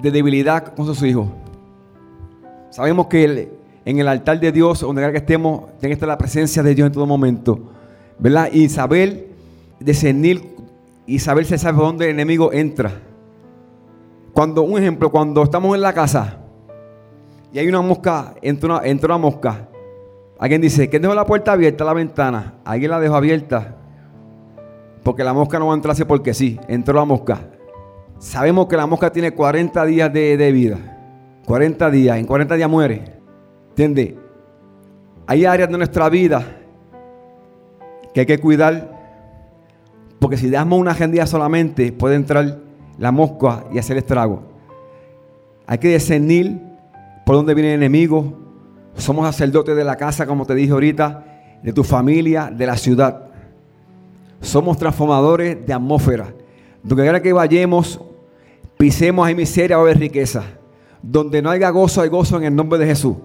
de 0.00 0.10
debilidad 0.10 0.74
con 0.74 0.86
sus 0.86 1.02
hijos. 1.02 1.26
Sabemos 2.70 3.08
que 3.08 3.50
en 3.84 3.98
el 3.98 4.08
altar 4.08 4.40
de 4.40 4.52
Dios, 4.52 4.80
donde 4.80 5.10
que 5.10 5.18
estemos, 5.18 5.66
tiene 5.78 5.90
que 5.90 5.94
estar 5.94 6.08
la 6.08 6.18
presencia 6.18 6.62
de 6.62 6.74
Dios 6.74 6.86
en 6.86 6.92
todo 6.92 7.06
momento. 7.06 7.70
¿verdad? 8.20 8.50
Y 8.52 8.68
saber 8.68 9.28
discernir 9.80 10.42
y 11.06 11.18
saber 11.18 11.46
si 11.46 11.58
sabe 11.58 11.78
dónde 11.78 12.04
el 12.04 12.10
enemigo 12.12 12.52
entra. 12.52 12.92
Cuando, 14.32 14.62
un 14.62 14.78
ejemplo, 14.78 15.10
cuando 15.10 15.42
estamos 15.42 15.74
en 15.74 15.80
la 15.80 15.92
casa 15.92 16.36
y 17.52 17.58
hay 17.58 17.66
una 17.66 17.80
mosca, 17.80 18.34
entra 18.42 18.74
una, 18.74 18.86
entra 18.86 19.06
una 19.08 19.18
mosca. 19.18 19.68
Alguien 20.38 20.60
dice, 20.60 20.88
¿quién 20.88 21.02
dejó 21.02 21.14
la 21.14 21.26
puerta 21.26 21.52
abierta, 21.52 21.84
la 21.84 21.94
ventana? 21.94 22.54
Alguien 22.64 22.90
la 22.90 23.00
dejó 23.00 23.16
abierta. 23.16 23.76
Porque 25.02 25.24
la 25.24 25.32
mosca 25.32 25.58
no 25.58 25.66
va 25.66 25.72
a 25.72 25.76
entrarse 25.76 26.06
porque 26.06 26.32
sí, 26.32 26.60
entró 26.68 26.94
la 26.94 27.04
mosca. 27.04 27.40
Sabemos 28.18 28.68
que 28.68 28.76
la 28.76 28.86
mosca 28.86 29.10
tiene 29.10 29.32
40 29.32 29.84
días 29.86 30.12
de, 30.12 30.36
de 30.36 30.52
vida. 30.52 30.99
40 31.50 31.90
días, 31.90 32.16
en 32.16 32.26
40 32.26 32.54
días 32.54 32.70
muere. 32.70 33.02
¿Entiendes? 33.70 34.14
Hay 35.26 35.44
áreas 35.44 35.68
de 35.68 35.78
nuestra 35.78 36.08
vida 36.08 36.46
que 38.14 38.20
hay 38.20 38.26
que 38.26 38.38
cuidar, 38.38 38.96
porque 40.20 40.36
si 40.36 40.48
damos 40.48 40.78
una 40.78 40.92
agendía 40.92 41.26
solamente, 41.26 41.90
puede 41.90 42.14
entrar 42.14 42.60
la 42.98 43.10
mosca 43.10 43.64
y 43.72 43.78
hacer 43.78 43.96
estrago. 43.96 44.44
Hay 45.66 45.78
que 45.78 45.88
discernir 45.88 46.62
por 47.26 47.34
dónde 47.34 47.52
viene 47.54 47.74
el 47.74 47.82
enemigo. 47.82 48.32
Somos 48.94 49.26
sacerdotes 49.26 49.74
de 49.74 49.82
la 49.82 49.96
casa, 49.96 50.26
como 50.26 50.46
te 50.46 50.54
dije 50.54 50.70
ahorita, 50.70 51.24
de 51.64 51.72
tu 51.72 51.82
familia, 51.82 52.48
de 52.56 52.64
la 52.64 52.76
ciudad. 52.76 53.24
Somos 54.40 54.78
transformadores 54.78 55.66
de 55.66 55.72
atmósfera. 55.72 56.32
Donde 56.84 57.02
quiera 57.02 57.20
que 57.20 57.32
vayamos, 57.32 58.00
pisemos 58.78 59.26
hay 59.26 59.34
miseria 59.34 59.80
o 59.80 59.86
hay 59.86 59.94
riqueza. 59.94 60.59
Donde 61.02 61.42
no 61.42 61.50
haya 61.50 61.70
gozo, 61.70 62.02
hay 62.02 62.08
gozo 62.08 62.36
en 62.36 62.44
el 62.44 62.54
nombre 62.54 62.78
de 62.78 62.86
Jesús. 62.86 63.16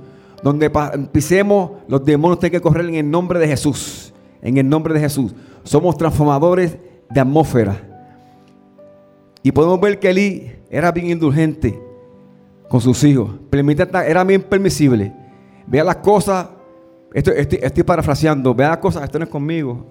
Donde 0.44 0.72
pisemos, 1.12 1.72
los 1.88 2.03
demonios 2.05 2.39
tienen 2.39 2.60
que 2.60 2.62
correr 2.62 2.88
en 2.88 2.96
el 2.96 3.10
nombre 3.10 3.39
de 3.39 3.48
Jesús 3.48 4.13
en 4.46 4.58
el 4.58 4.70
nombre 4.70 4.94
de 4.94 5.00
Jesús. 5.00 5.34
Somos 5.63 5.98
transformadores 5.98 6.77
de 7.10 7.20
atmósfera. 7.20 7.82
Y 9.41 9.51
podemos 9.51 9.82
ver 9.82 10.00
que 10.00 10.12
Eli 10.12 10.51
era 10.70 10.91
bien 10.91 11.10
indulgente 11.10 11.79
con 12.70 12.79
sus 12.79 13.03
hijos. 13.03 13.32
Era 13.51 14.24
bien 14.24 14.44
permisible. 14.44 15.12
Vea 15.65 15.84
las 15.84 15.98
cosas. 15.98 16.48
Estoy, 17.12 17.84
parafraseando. 17.84 18.53
Vea 18.53 18.70
las 18.70 18.77
cosas. 18.77 19.03
Esto 19.03 19.17
no 19.17 19.25
es 19.25 19.32
conmigo. 19.32 19.88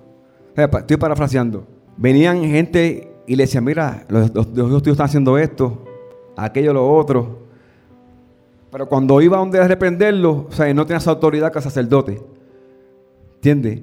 Estoy 0.56 0.96
parafraseando. 0.98 1.66
Venían 1.96 2.44
gente 2.44 3.12
y 3.26 3.34
le 3.34 3.44
decían, 3.44 3.64
mira, 3.64 4.04
los, 4.08 4.32
los, 4.34 4.82
tíos 4.82 4.94
están 4.94 5.06
haciendo 5.06 5.36
esto, 5.36 5.84
aquello, 6.36 6.72
lo 6.72 6.94
otro. 6.94 7.44
Pero 8.74 8.88
cuando 8.88 9.20
iba 9.22 9.36
a 9.36 9.38
donde 9.38 9.60
a 9.60 9.68
reprenderlo, 9.68 10.48
o 10.48 10.50
sea, 10.50 10.74
no 10.74 10.84
tenía 10.84 10.98
esa 10.98 11.12
autoridad 11.12 11.52
que 11.52 11.60
sacerdote. 11.60 12.20
¿Entiendes? 13.36 13.82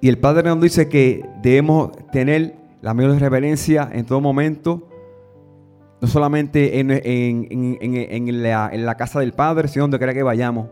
Y 0.00 0.08
el 0.08 0.16
Padre 0.16 0.44
nos 0.44 0.62
dice 0.62 0.88
que 0.88 1.22
debemos 1.42 1.90
tener 2.10 2.56
la 2.80 2.94
mayor 2.94 3.20
reverencia 3.20 3.90
en 3.92 4.06
todo 4.06 4.18
momento, 4.22 4.88
no 6.00 6.08
solamente 6.08 6.80
en, 6.80 8.42
la, 8.42 8.94
casa 8.96 9.20
del 9.20 9.34
Padre, 9.34 9.68
sino 9.68 9.82
donde 9.82 9.98
quiera 9.98 10.14
que 10.14 10.22
vayamos. 10.22 10.68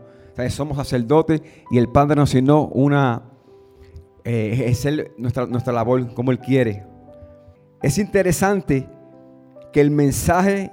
somos 0.49 0.77
sacerdotes 0.77 1.43
y 1.69 1.77
el 1.77 1.89
Padre 1.89 2.15
nos 2.15 2.27
asignó 2.27 2.69
una, 2.69 3.21
eh, 4.23 4.63
es 4.65 4.83
nuestra, 5.19 5.45
nuestra 5.45 5.71
labor 5.71 6.11
como 6.15 6.31
Él 6.31 6.39
quiere. 6.39 6.87
Es 7.83 7.99
interesante 7.99 8.89
que 9.71 9.79
el 9.79 9.91
mensaje 9.91 10.71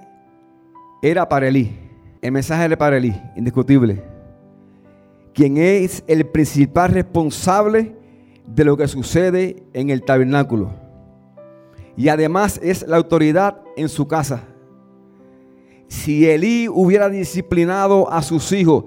era 1.03 1.29
para 1.29 1.49
Elí. 1.49 1.88
El 2.21 2.33
mensaje 2.33 2.65
era 2.65 2.77
para 2.77 2.97
Elí, 2.97 3.15
indiscutible. 3.37 4.03
Quien 5.35 5.57
es 5.57 6.03
el 6.09 6.27
principal 6.27 6.91
responsable 6.91 7.97
de 8.47 8.65
lo 8.65 8.77
que 8.77 8.89
sucede 8.89 9.63
en 9.73 9.91
el 9.91 10.03
tabernáculo. 10.03 10.71
Y 11.97 12.09
además 12.09 12.59
es 12.63 12.87
la 12.87 12.97
autoridad 12.97 13.61
en 13.77 13.89
su 13.89 14.09
casa. 14.09 14.43
Si 15.87 16.29
Elí 16.29 16.69
hubiera 16.69 17.09
disciplinado 17.09 18.11
a 18.11 18.23
sus 18.23 18.53
hijos 18.53 18.85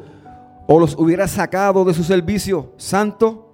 o 0.67 0.79
los 0.79 0.97
hubiera 0.97 1.27
sacado 1.27 1.85
de 1.85 1.93
su 1.93 2.03
servicio 2.03 2.73
santo, 2.77 3.47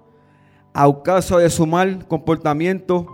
a 0.74 1.02
causa 1.02 1.38
de 1.38 1.50
su 1.50 1.66
mal 1.66 2.06
comportamiento, 2.06 3.06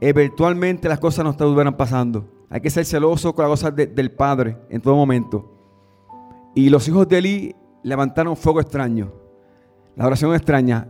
eventualmente 0.00 0.88
las 0.88 0.98
cosas 0.98 1.24
no 1.24 1.30
estuvieran 1.30 1.76
pasando. 1.76 2.28
Hay 2.50 2.60
que 2.60 2.70
ser 2.70 2.84
celoso 2.84 3.34
con 3.34 3.44
las 3.44 3.50
cosas 3.50 3.74
del 3.74 4.10
Padre 4.10 4.56
en 4.70 4.80
todo 4.80 4.96
momento. 4.96 5.57
Y 6.58 6.70
los 6.70 6.88
hijos 6.88 7.08
de 7.08 7.18
Elí 7.18 7.56
levantaron 7.84 8.36
fuego 8.36 8.60
extraño. 8.60 9.12
La 9.94 10.08
oración 10.08 10.34
extraña. 10.34 10.88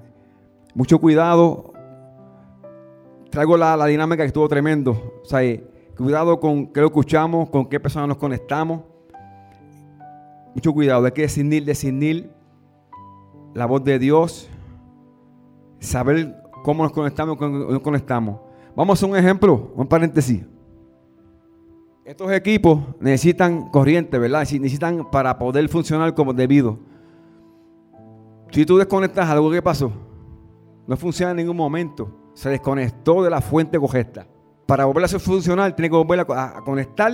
Mucho 0.74 0.98
cuidado. 0.98 1.74
Traigo 3.28 3.54
la, 3.58 3.84
dinámica 3.84 4.22
que 4.22 4.28
estuvo 4.28 4.48
tremendo. 4.48 5.20
O 5.22 5.26
sea, 5.26 5.44
eh, 5.44 5.62
cuidado 5.94 6.40
con 6.40 6.68
qué 6.68 6.80
lo 6.80 6.86
escuchamos, 6.86 7.50
con 7.50 7.68
qué 7.68 7.78
personas 7.78 8.08
nos 8.08 8.16
conectamos. 8.16 8.80
Mucho 10.54 10.72
cuidado. 10.72 11.04
Hay 11.04 11.12
que 11.12 11.20
discernir, 11.20 11.66
discernir 11.66 12.32
la 13.52 13.66
voz 13.66 13.84
de 13.84 13.98
Dios. 13.98 14.48
Saber 15.80 16.34
cómo 16.64 16.82
nos 16.82 16.92
conectamos 16.92 17.36
cómo 17.36 17.58
nos 17.58 17.82
conectamos. 17.82 18.40
Vamos 18.74 19.02
a 19.02 19.06
un 19.06 19.18
ejemplo, 19.18 19.70
un 19.76 19.86
paréntesis. 19.86 20.46
Estos 22.08 22.32
equipos 22.32 22.80
necesitan 23.00 23.68
corriente, 23.68 24.18
¿verdad? 24.18 24.38
Necesitan 24.40 25.10
para 25.10 25.38
poder 25.38 25.68
funcionar 25.68 26.14
como 26.14 26.32
debido. 26.32 26.78
Si 28.50 28.64
tú 28.64 28.78
desconectas 28.78 29.28
algo, 29.28 29.50
¿qué 29.50 29.60
pasó? 29.60 29.92
No 30.86 30.96
funciona 30.96 31.32
en 31.32 31.36
ningún 31.36 31.58
momento. 31.58 32.30
Se 32.32 32.48
desconectó 32.48 33.22
de 33.22 33.28
la 33.28 33.42
fuente 33.42 33.78
correcta. 33.78 34.26
Para 34.64 34.86
volver 34.86 35.04
a 35.04 35.08
ser 35.08 35.20
funcional, 35.20 35.74
tiene 35.74 35.90
que 35.90 35.96
volver 35.96 36.20
a, 36.20 36.62
conectar 36.64 37.12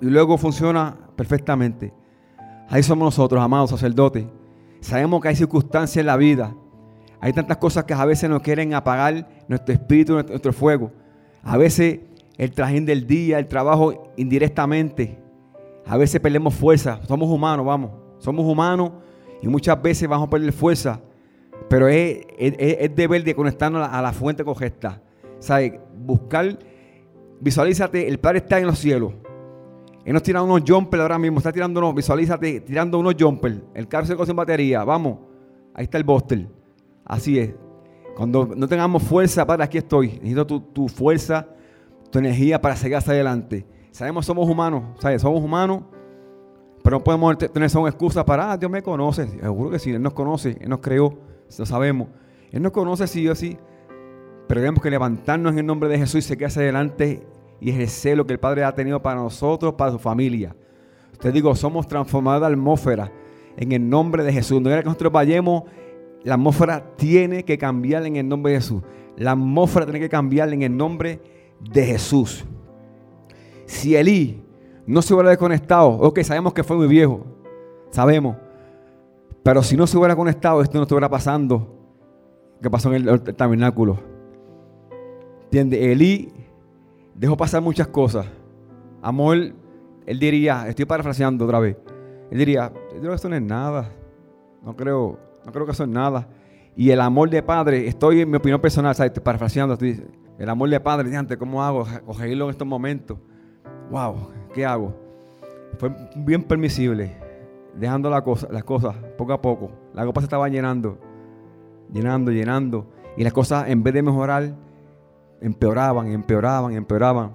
y 0.00 0.06
luego 0.06 0.36
funciona 0.36 0.96
perfectamente. 1.14 1.94
Ahí 2.68 2.82
somos 2.82 3.06
nosotros, 3.06 3.40
amados 3.40 3.70
sacerdotes. 3.70 4.26
Sabemos 4.80 5.22
que 5.22 5.28
hay 5.28 5.36
circunstancias 5.36 6.00
en 6.00 6.06
la 6.06 6.16
vida. 6.16 6.52
Hay 7.20 7.32
tantas 7.32 7.58
cosas 7.58 7.84
que 7.84 7.94
a 7.94 8.04
veces 8.04 8.28
nos 8.28 8.42
quieren 8.42 8.74
apagar 8.74 9.28
nuestro 9.46 9.72
espíritu, 9.72 10.14
nuestro, 10.14 10.52
fuego. 10.52 10.90
A 11.44 11.56
veces 11.56 12.00
el 12.38 12.52
trajín 12.52 12.86
del 12.86 13.06
día, 13.06 13.38
el 13.38 13.48
trabajo 13.48 14.12
indirectamente. 14.16 15.18
A 15.84 15.96
veces 15.98 16.20
perdemos 16.20 16.54
fuerza. 16.54 17.00
Somos 17.06 17.28
humanos, 17.28 17.66
vamos. 17.66 17.90
Somos 18.18 18.46
humanos 18.46 18.92
y 19.42 19.48
muchas 19.48 19.80
veces 19.82 20.08
vamos 20.08 20.28
a 20.28 20.30
perder 20.30 20.52
fuerza 20.52 21.00
pero 21.68 21.86
es, 21.88 22.26
es, 22.38 22.94
deber 22.94 23.22
de 23.22 23.34
conectarnos 23.34 23.86
a 23.88 24.02
la, 24.02 24.12
fuente 24.12 24.44
correcta. 24.44 25.02
¿Sabes? 25.38 25.74
Buscar, 25.96 26.58
visualízate, 27.40 28.08
el 28.08 28.18
Padre 28.18 28.38
está 28.38 28.58
en 28.58 28.66
los 28.66 28.78
cielos. 28.78 29.12
Él 30.04 30.14
nos 30.14 30.22
tira 30.22 30.42
unos 30.42 30.62
jumpers 30.66 31.02
ahora 31.02 31.18
mismo, 31.18 31.38
está 31.38 31.52
tirando 31.52 31.80
unos, 31.80 31.94
visualízate, 31.94 32.60
tirando 32.60 32.98
unos 32.98 33.14
jumpers. 33.18 33.58
El 33.74 33.86
carro 33.86 34.06
se 34.06 34.16
coge 34.16 34.30
en 34.30 34.36
batería, 34.36 34.82
vamos. 34.82 35.18
ahí 35.74 35.84
está 35.84 35.98
el 35.98 36.04
bóster. 36.04 36.48
Así 37.04 37.38
es. 37.38 37.54
Cuando 38.16 38.48
no 38.56 38.66
tengamos 38.66 39.02
fuerza, 39.02 39.46
Padre, 39.46 39.64
aquí 39.64 39.78
estoy. 39.78 40.08
Necesito 40.08 40.46
tu, 40.46 40.60
tu 40.60 40.88
fuerza, 40.88 41.46
tu 42.10 42.18
energía 42.18 42.60
para 42.60 42.76
seguir 42.76 42.96
hacia 42.96 43.12
adelante. 43.12 43.66
Sabemos 43.90 44.26
somos 44.26 44.48
humanos, 44.48 44.84
¿sabes? 45.00 45.22
Somos 45.22 45.42
humanos, 45.42 45.82
pero 46.82 46.98
no 46.98 47.04
podemos 47.04 47.36
tener 47.38 47.68
son 47.68 47.86
excusas 47.86 48.24
para, 48.24 48.52
ah, 48.52 48.56
Dios 48.56 48.70
me 48.70 48.82
conoce. 48.82 49.26
Seguro 49.26 49.70
que 49.70 49.78
sí, 49.78 49.90
Él 49.90 50.02
nos 50.02 50.12
conoce, 50.12 50.56
Él 50.60 50.68
nos 50.68 50.78
creó, 50.80 51.18
lo 51.58 51.66
sabemos. 51.66 52.08
Él 52.50 52.62
nos 52.62 52.72
conoce 52.72 53.06
sí 53.06 53.28
o 53.28 53.34
sí. 53.34 53.58
Pero 54.46 54.60
tenemos 54.60 54.82
que 54.82 54.90
levantarnos 54.90 55.52
en 55.52 55.58
el 55.58 55.66
nombre 55.66 55.88
de 55.88 55.98
Jesús 55.98 56.24
y 56.24 56.28
seguir 56.28 56.46
hacia 56.46 56.62
adelante 56.62 57.26
y 57.60 57.70
ejercer 57.70 58.16
lo 58.16 58.26
que 58.26 58.32
el 58.32 58.38
Padre 58.38 58.64
ha 58.64 58.74
tenido 58.74 59.02
para 59.02 59.16
nosotros, 59.16 59.74
para 59.74 59.92
su 59.92 59.98
familia. 59.98 60.54
Te 61.20 61.32
digo, 61.32 61.54
somos 61.54 61.86
transformados 61.86 62.40
de 62.42 62.46
atmósfera 62.54 63.12
en 63.56 63.72
el 63.72 63.88
nombre 63.88 64.22
de 64.22 64.32
Jesús. 64.32 64.62
No 64.62 64.70
era 64.70 64.80
que 64.80 64.86
nosotros 64.86 65.12
vayamos, 65.12 65.64
la 66.22 66.34
atmósfera 66.34 66.94
tiene 66.96 67.44
que 67.44 67.58
cambiar 67.58 68.06
en 68.06 68.16
el 68.16 68.28
nombre 68.28 68.52
de 68.52 68.58
Jesús. 68.60 68.82
La 69.16 69.32
atmósfera 69.32 69.84
tiene 69.84 70.00
que 70.00 70.08
cambiar 70.08 70.52
en 70.52 70.62
el 70.62 70.76
nombre 70.76 71.10
de 71.10 71.16
Jesús. 71.16 71.37
Si 73.66 73.96
Elí 73.96 74.42
no 74.86 75.02
se 75.02 75.12
hubiera 75.12 75.30
desconectado, 75.30 75.88
ok, 75.88 76.20
sabemos 76.22 76.54
que 76.54 76.64
fue 76.64 76.76
muy 76.76 76.86
viejo, 76.86 77.24
sabemos. 77.90 78.36
Pero 79.42 79.62
si 79.62 79.76
no 79.76 79.86
se 79.86 79.96
hubiera 79.96 80.16
conectado, 80.16 80.62
esto 80.62 80.78
no 80.78 80.82
estuviera 80.82 81.08
pasando. 81.08 81.74
Que 82.62 82.70
pasó 82.70 82.92
en 82.92 83.08
el, 83.08 83.22
tabernáculo. 83.22 83.98
¿Entiendes? 85.44 85.80
Elí 85.80 86.32
dejó 87.14 87.36
pasar 87.36 87.62
muchas 87.62 87.86
cosas. 87.88 88.26
Amor, 89.00 89.36
él 90.06 90.18
diría, 90.18 90.66
estoy 90.68 90.84
parafraseando 90.84 91.44
otra 91.44 91.60
vez. 91.60 91.76
Él 92.30 92.38
diría, 92.38 92.72
yo 92.92 93.00
creo 93.00 93.10
que 93.10 93.16
eso 93.16 93.28
no 93.28 93.36
es 93.36 93.42
nada. 93.42 93.90
No 94.62 94.76
creo, 94.76 95.18
no 95.44 95.52
creo 95.52 95.64
que 95.64 95.72
eso 95.72 95.84
es 95.84 95.88
nada. 95.88 96.28
Y 96.76 96.90
el 96.90 97.00
amor 97.00 97.30
de 97.30 97.42
padre, 97.42 97.86
estoy 97.86 98.20
en 98.22 98.30
mi 98.30 98.36
opinión 98.36 98.60
personal, 98.60 98.94
¿sabes? 98.94 99.12
parafraseando, 99.20 99.74
estoy, 99.74 100.04
el 100.38 100.48
amor 100.48 100.70
de 100.70 100.78
padre, 100.80 101.14
antes, 101.16 101.36
¿cómo 101.36 101.62
hago? 101.62 101.86
Cogerlo 102.06 102.44
en 102.44 102.50
estos 102.50 102.66
momentos. 102.66 103.18
Wow, 103.90 104.30
¿qué 104.54 104.64
hago? 104.64 104.94
Fue 105.78 105.94
bien 106.16 106.42
permisible, 106.42 107.16
dejando 107.74 108.08
la 108.08 108.22
cosa, 108.22 108.48
las 108.50 108.64
cosas 108.64 108.94
poco 109.16 109.32
a 109.32 109.42
poco. 109.42 109.70
La 109.94 110.04
copa 110.04 110.20
se 110.20 110.26
estaba 110.26 110.48
llenando, 110.48 110.98
llenando, 111.92 112.30
llenando. 112.30 112.86
Y 113.16 113.24
las 113.24 113.32
cosas, 113.32 113.68
en 113.68 113.82
vez 113.82 113.94
de 113.94 114.02
mejorar, 114.02 114.54
empeoraban, 115.40 116.08
empeoraban, 116.08 116.72
empeoraban. 116.72 117.32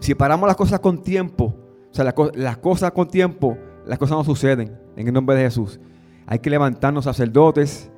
Si 0.00 0.14
paramos 0.14 0.46
las 0.46 0.56
cosas 0.56 0.80
con 0.80 1.02
tiempo, 1.02 1.54
o 1.90 1.94
sea, 1.94 2.04
las, 2.04 2.58
cosas 2.58 2.92
con 2.92 3.08
tiempo, 3.08 3.58
las 3.86 3.98
cosas 3.98 4.16
no 4.16 4.24
suceden 4.24 4.78
en 4.96 5.06
el 5.06 5.12
nombre 5.12 5.36
de 5.36 5.42
Jesús. 5.42 5.80
Hay 6.26 6.38
que 6.38 6.50
levantarnos 6.50 7.04
sacerdotes. 7.04 7.90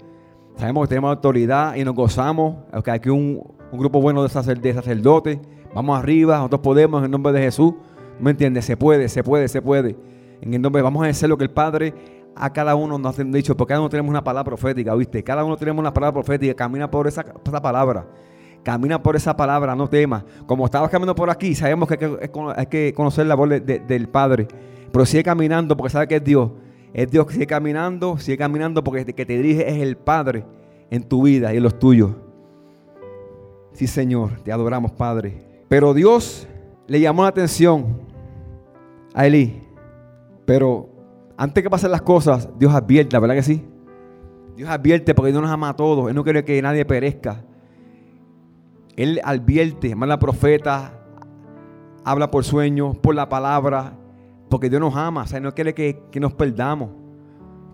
Sabemos 0.60 0.84
que 0.84 0.88
tenemos 0.90 1.08
autoridad 1.08 1.74
y 1.74 1.84
nos 1.84 1.94
gozamos. 1.94 2.56
Hay 2.70 2.82
aquí 2.86 3.08
un, 3.08 3.42
un 3.72 3.78
grupo 3.78 3.98
bueno 3.98 4.22
de, 4.22 4.28
sacerdotes. 4.28 5.38
Vamos 5.74 5.98
arriba, 5.98 6.36
nosotros 6.36 6.60
podemos 6.60 6.98
en 6.98 7.06
el 7.06 7.10
nombre 7.10 7.32
de 7.32 7.40
Jesús. 7.40 7.72
¿Me 8.18 8.32
entiendes? 8.32 8.66
Se 8.66 8.76
puede, 8.76 9.08
se 9.08 9.24
puede, 9.24 9.48
se 9.48 9.62
puede. 9.62 9.96
En 10.42 10.52
el 10.52 10.60
nombre, 10.60 10.82
vamos 10.82 11.02
a 11.02 11.08
hacer 11.08 11.30
lo 11.30 11.38
que 11.38 11.44
el 11.44 11.50
Padre 11.50 11.94
a 12.36 12.52
cada 12.52 12.74
uno 12.74 12.98
nos 12.98 13.18
ha 13.18 13.24
dicho, 13.24 13.56
porque 13.56 13.70
cada 13.70 13.80
uno 13.80 13.88
tenemos 13.88 14.10
una 14.10 14.22
palabra 14.22 14.44
profética, 14.44 14.94
¿viste? 14.94 15.24
Cada 15.24 15.44
uno 15.44 15.56
tenemos 15.56 15.80
una 15.80 15.94
palabra 15.94 16.12
profética, 16.12 16.52
camina 16.52 16.90
por 16.90 17.06
esa, 17.06 17.24
palabra. 17.62 18.06
Camina 18.62 19.02
por 19.02 19.16
esa 19.16 19.34
palabra, 19.34 19.74
no 19.74 19.88
temas. 19.88 20.24
Como 20.44 20.66
estabas 20.66 20.90
caminando 20.90 21.14
por 21.14 21.30
aquí, 21.30 21.54
sabemos 21.54 21.88
que 21.88 22.18
hay 22.54 22.66
que, 22.66 22.92
conocer 22.92 23.24
la 23.26 23.34
voz 23.34 23.48
del 23.48 24.08
Padre. 24.10 24.46
Pero 24.92 25.06
sigue 25.06 25.22
caminando 25.22 25.74
porque 25.74 25.90
sabe 25.90 26.06
que 26.06 26.16
es 26.16 26.24
Dios. 26.24 26.50
Es 26.92 27.10
Dios 27.10 27.26
que 27.26 27.34
sigue 27.34 27.46
caminando, 27.46 28.18
sigue 28.18 28.38
caminando 28.38 28.82
porque 28.82 29.02
el 29.02 29.14
que 29.14 29.26
te 29.26 29.36
dirige 29.36 29.68
es 29.68 29.78
el 29.78 29.96
Padre 29.96 30.44
en 30.90 31.04
tu 31.04 31.22
vida 31.22 31.54
y 31.54 31.58
en 31.58 31.62
los 31.62 31.78
tuyos. 31.78 32.12
Sí, 33.72 33.86
Señor, 33.86 34.40
te 34.42 34.52
adoramos, 34.52 34.90
Padre. 34.92 35.62
Pero 35.68 35.94
Dios 35.94 36.48
le 36.88 37.00
llamó 37.00 37.22
la 37.22 37.28
atención 37.28 38.00
a 39.14 39.26
Elí. 39.26 39.62
Pero 40.44 40.88
antes 41.36 41.62
que 41.62 41.70
pasen 41.70 41.92
las 41.92 42.02
cosas, 42.02 42.48
Dios 42.58 42.74
advierte, 42.74 43.18
¿verdad 43.18 43.36
que 43.36 43.42
sí? 43.42 43.64
Dios 44.56 44.68
advierte 44.68 45.14
porque 45.14 45.30
Dios 45.30 45.40
nos 45.40 45.50
ama 45.50 45.70
a 45.70 45.76
todos. 45.76 46.08
Él 46.08 46.14
no 46.16 46.24
quiere 46.24 46.44
que 46.44 46.60
nadie 46.60 46.84
perezca. 46.84 47.44
Él 48.96 49.20
advierte, 49.24 49.94
manda 49.94 50.18
profeta, 50.18 50.92
habla 52.04 52.30
por 52.30 52.44
sueños, 52.44 52.98
por 52.98 53.14
la 53.14 53.28
palabra, 53.28 53.94
porque 54.50 54.68
Dios 54.68 54.80
nos 54.80 54.94
ama. 54.96 55.24
O 55.32 55.40
no 55.40 55.54
quiere 55.54 55.72
que, 55.72 56.02
nos 56.20 56.34
perdamos. 56.34 56.90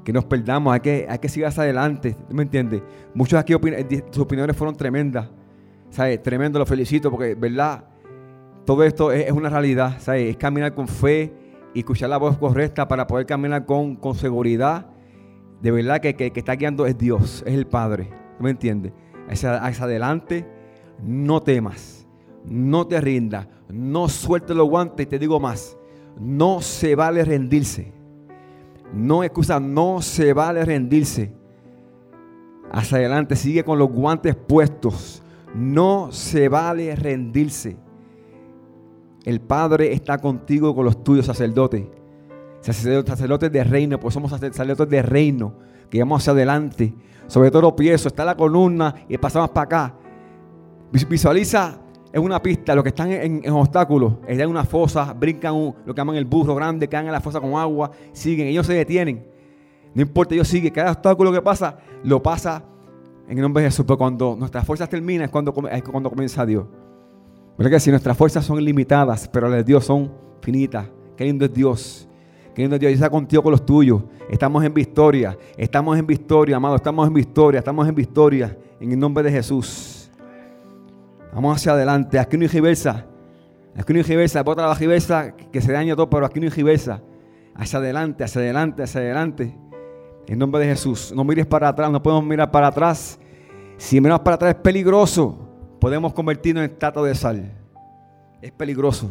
Que 0.04 0.12
nos 0.12 0.24
perdamos, 0.24 0.72
hay 0.72 0.80
que, 0.80 1.06
hay 1.08 1.18
que 1.18 1.28
seguir 1.28 1.46
hacia 1.46 1.64
adelante. 1.64 2.16
¿Me 2.30 2.42
entiendes? 2.42 2.82
Muchos 3.14 3.40
aquí 3.40 3.54
sus 4.12 4.22
opiniones 4.22 4.56
fueron 4.56 4.76
tremendas. 4.76 5.28
¿Sabes? 5.90 6.22
Tremendo, 6.22 6.58
lo 6.58 6.66
felicito 6.66 7.10
porque, 7.10 7.34
¿verdad? 7.34 7.84
Todo 8.64 8.84
esto 8.84 9.10
es, 9.10 9.32
una 9.32 9.48
realidad, 9.48 9.96
¿sabes? 9.98 10.30
Es 10.30 10.36
caminar 10.36 10.74
con 10.74 10.86
fe 10.86 11.32
y 11.74 11.80
escuchar 11.80 12.10
la 12.10 12.18
voz 12.18 12.36
correcta 12.38 12.86
para 12.86 13.06
poder 13.06 13.26
caminar 13.26 13.64
con, 13.64 13.96
con 13.96 14.14
seguridad. 14.14 14.86
De 15.60 15.70
verdad 15.70 16.00
que, 16.00 16.14
que, 16.14 16.30
que 16.30 16.40
está 16.40 16.54
guiando 16.54 16.86
es 16.86 16.98
Dios, 16.98 17.42
es 17.46 17.54
el 17.54 17.66
Padre. 17.66 18.10
¿Me 18.38 18.50
entiendes? 18.50 18.92
Hacia, 19.28 19.56
adelante, 19.56 20.46
no 21.02 21.42
temas, 21.42 22.06
no 22.44 22.86
te 22.86 23.00
rindas, 23.00 23.48
no 23.68 24.08
sueltes 24.08 24.56
los 24.56 24.68
guantes 24.68 25.06
y 25.06 25.08
te 25.08 25.18
digo 25.18 25.40
más, 25.40 25.75
no 26.18 26.60
se 26.62 26.94
vale 26.94 27.24
rendirse. 27.24 27.92
No 28.92 29.24
excusa, 29.24 29.60
no 29.60 30.00
se 30.02 30.32
vale 30.32 30.64
rendirse. 30.64 31.32
Hacia 32.70 32.98
adelante, 32.98 33.36
sigue 33.36 33.64
con 33.64 33.78
los 33.78 33.90
guantes 33.90 34.34
puestos. 34.34 35.22
No 35.54 36.08
se 36.12 36.48
vale 36.48 36.94
rendirse. 36.96 37.76
El 39.24 39.40
Padre 39.40 39.92
está 39.92 40.18
contigo 40.18 40.74
con 40.74 40.84
los 40.84 41.02
tuyos, 41.02 41.26
sacerdotes. 41.26 41.86
Sacerdotes 42.60 43.52
de 43.52 43.64
reino, 43.64 44.00
pues 44.00 44.14
somos 44.14 44.30
sacerdotes 44.30 44.88
de 44.88 45.02
reino, 45.02 45.54
que 45.90 46.00
vamos 46.00 46.22
hacia 46.22 46.32
adelante. 46.32 46.94
Sobre 47.26 47.50
todo 47.50 47.62
los 47.62 47.72
pies, 47.72 48.06
está 48.06 48.24
la 48.24 48.36
columna 48.36 48.94
y 49.08 49.18
pasamos 49.18 49.50
para 49.50 49.64
acá. 49.64 49.94
Visualiza 50.90 51.80
en 52.16 52.24
una 52.24 52.42
pista, 52.42 52.74
los 52.74 52.82
que 52.82 52.88
están 52.88 53.12
en, 53.12 53.50
obstáculos, 53.50 54.14
están 54.22 54.40
en 54.40 54.48
una 54.48 54.64
fosa, 54.64 55.12
brincan 55.12 55.54
lo 55.84 55.94
que 55.94 56.00
llaman 56.00 56.16
el 56.16 56.24
burro 56.24 56.54
grande, 56.54 56.88
caen 56.88 57.06
en 57.06 57.12
la 57.12 57.20
fosa 57.20 57.40
con 57.40 57.54
agua, 57.54 57.90
siguen, 58.12 58.46
ellos 58.46 58.66
se 58.66 58.72
detienen. 58.72 59.26
No 59.92 60.00
importa, 60.00 60.34
ellos 60.34 60.48
siguen. 60.48 60.72
Cada 60.72 60.92
obstáculo 60.92 61.30
que 61.30 61.42
pasa, 61.42 61.76
lo 62.02 62.22
pasa 62.22 62.64
en 63.28 63.36
el 63.36 63.42
nombre 63.42 63.62
de 63.62 63.68
Jesús. 63.68 63.84
Pero 63.86 63.98
cuando 63.98 64.34
nuestras 64.34 64.64
fuerzas 64.64 64.88
terminan 64.88 65.26
es 65.26 65.30
cuando, 65.30 65.52
cuando 65.52 66.08
comienza 66.08 66.46
Dios. 66.46 66.64
¿Verdad 67.58 67.72
que 67.72 67.80
si 67.80 67.90
nuestras 67.90 68.16
fuerzas 68.16 68.46
son 68.46 68.64
limitadas, 68.64 69.28
pero 69.28 69.48
las 69.48 69.58
de 69.58 69.64
Dios 69.64 69.84
son 69.84 70.10
finitas? 70.40 70.86
Qué 71.18 71.24
lindo 71.24 71.44
es 71.44 71.52
Dios. 71.52 72.08
Qué 72.54 72.62
lindo 72.62 72.76
es 72.76 72.80
Dios. 72.80 72.92
Y 72.92 72.94
está 72.94 73.10
contigo 73.10 73.42
con 73.42 73.52
los 73.52 73.64
tuyos. 73.64 74.02
Estamos 74.30 74.64
en 74.64 74.72
victoria. 74.72 75.36
Estamos 75.58 75.98
en 75.98 76.06
victoria, 76.06 76.56
amado. 76.56 76.76
Estamos 76.76 77.06
en 77.06 77.12
victoria. 77.12 77.58
Estamos 77.58 77.86
en 77.86 77.94
victoria. 77.94 78.56
En 78.80 78.92
el 78.92 78.98
nombre 78.98 79.22
de 79.22 79.30
Jesús. 79.30 79.95
Vamos 81.36 81.56
hacia 81.56 81.70
adelante. 81.70 82.18
Aquí 82.18 82.36
no 82.36 82.42
hay 82.42 82.48
reversa. 82.48 83.06
Aquí 83.76 83.92
no 83.92 84.00
hay 84.00 84.02
reversa. 84.02 84.42
Bota 84.42 84.66
la 84.66 84.74
reversa 84.74 85.36
que 85.36 85.60
se 85.60 85.70
daña 85.70 85.94
todo, 85.94 86.10
pero 86.10 86.26
aquí 86.26 86.40
no 86.40 86.46
hay 86.46 86.50
reversa. 86.50 87.00
Hacia 87.54 87.78
adelante, 87.78 88.24
hacia 88.24 88.40
adelante, 88.40 88.82
hacia 88.82 89.00
adelante. 89.00 89.56
En 90.26 90.38
nombre 90.40 90.60
de 90.62 90.66
Jesús. 90.66 91.12
No 91.14 91.22
mires 91.22 91.46
para 91.46 91.68
atrás. 91.68 91.88
No 91.92 92.02
podemos 92.02 92.24
mirar 92.24 92.50
para 92.50 92.66
atrás. 92.66 93.20
Si 93.76 94.00
miramos 94.00 94.22
para 94.22 94.34
atrás 94.34 94.56
es 94.56 94.60
peligroso 94.60 95.46
podemos 95.86 96.12
convertirnos 96.14 96.64
en 96.64 96.70
estatua 96.72 97.06
de 97.06 97.14
sal. 97.14 97.52
Es 98.42 98.52
peligroso. 98.52 99.10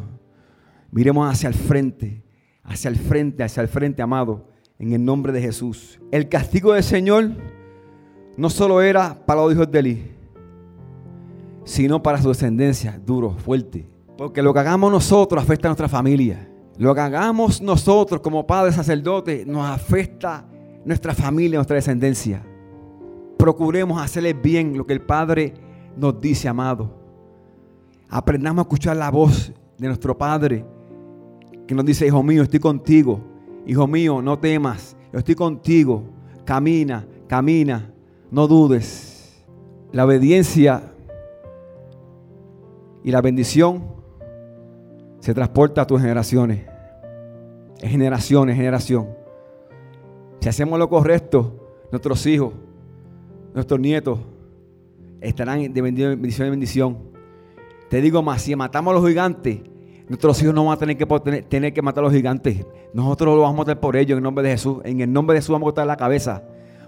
Miremos 0.92 1.32
hacia 1.32 1.48
el 1.48 1.54
frente, 1.54 2.24
hacia 2.64 2.90
el 2.90 2.98
frente, 2.98 3.44
hacia 3.44 3.62
el 3.62 3.68
frente, 3.68 4.02
amado, 4.02 4.50
en 4.80 4.94
el 4.94 5.04
nombre 5.04 5.32
de 5.32 5.42
Jesús. 5.42 6.00
El 6.12 6.30
castigo 6.30 6.74
del 6.74 6.84
Señor 6.84 7.32
no 8.38 8.50
solo 8.50 8.82
era 8.82 9.26
para 9.26 9.42
los 9.42 9.54
hijos 9.54 9.72
de 9.72 9.80
Eli, 9.80 10.14
sino 11.65 12.01
para 12.01 12.21
su 12.21 12.30
descendencia, 12.30 13.01
duro, 13.06 13.32
fuerte. 13.32 13.89
Porque 14.17 14.41
lo 14.41 14.54
que 14.54 14.60
hagamos 14.60 14.91
nosotros 14.91 15.43
afecta 15.43 15.67
a 15.67 15.71
nuestra 15.71 15.89
familia. 15.89 16.47
Lo 16.78 16.93
que 16.93 17.01
hagamos 17.01 17.62
nosotros 17.62 18.21
como 18.21 18.47
padres 18.47 18.75
sacerdotes 18.75 19.45
nos 19.45 19.65
afecta 19.65 20.45
nuestra 20.86 21.13
familia, 21.13 21.58
nuestra 21.58 21.75
descendencia. 21.75 22.45
Procuremos 23.38 24.01
hacerle 24.01 24.34
bien 24.34 24.78
lo 24.78 24.86
que 24.86 24.93
el 24.93 25.01
Padre 25.01 25.54
nos 25.97 26.21
dice, 26.21 26.47
amado. 26.47 26.95
Aprendamos 28.10 28.63
a 28.63 28.67
escuchar 28.67 28.95
la 28.95 29.10
voz 29.10 29.51
de 29.78 29.88
nuestro 29.88 30.17
Padre 30.17 30.65
que 31.67 31.73
nos 31.75 31.86
dice, 31.86 32.06
hijo 32.08 32.21
mío, 32.23 32.43
estoy 32.43 32.60
contigo. 32.60 33.21
Hijo 33.65 33.88
mío, 33.88 34.21
no 34.21 34.38
temas, 34.38 34.95
yo 35.12 35.19
estoy 35.19 35.36
contigo. 35.36 36.04
Camina, 36.45 37.08
camina, 37.28 37.91
no 38.30 38.47
dudes. 38.47 39.43
La 39.91 40.06
obediencia 40.06 40.95
y 43.06 43.12
la 43.12 43.22
bendición 43.22 43.84
se 45.20 45.36
transporta 45.36 45.84
a 45.84 45.88
tus 45.88 46.02
generaciones. 46.02 46.63
Es 47.80 47.91
generación, 47.91 48.50
es 48.50 48.56
generación. 48.56 49.10
Si 50.41 50.50
hacemos 50.50 50.80
lo 50.80 50.89
correcto, 50.89 51.86
nuestros 51.91 52.26
hijos, 52.26 52.54
nuestros 53.54 53.80
nietos 53.80 54.20
estarán 55.22 55.72
de 55.72 55.82
bendición 55.84 56.48
en 56.48 56.52
bendición. 56.52 56.98
Te 57.91 58.02
digo 58.02 58.24
más, 58.24 58.41
si 58.41 58.56
matamos 58.56 58.91
a 58.91 59.00
los 59.00 59.08
gigantes, 59.08 59.60
nuestros 60.10 60.41
hijos 60.41 60.56
no 60.56 60.65
van 60.65 60.74
a 60.74 60.78
tener 60.78 60.98
que, 60.98 61.06
tener 61.48 61.74
que 61.74 61.82
matar 61.84 62.04
a 62.04 62.08
los 62.08 62.13
gigantes. 62.13 62.65
Nosotros 62.91 63.36
lo 63.36 63.41
vamos 63.41 63.54
a 63.54 63.58
matar 63.60 63.80
por 63.80 63.96
ellos 63.98 64.18
en 64.18 64.24
nombre 64.24 64.44
de 64.44 64.50
Jesús. 64.50 64.78
En 64.84 65.00
el 65.00 65.13
nombre 65.13 65.36
de 65.36 65.41
Jesús 65.41 65.54
vamos 65.54 65.68
a 65.68 65.70
cortar 65.70 65.86
la 65.86 65.98
cabeza. 65.98 66.41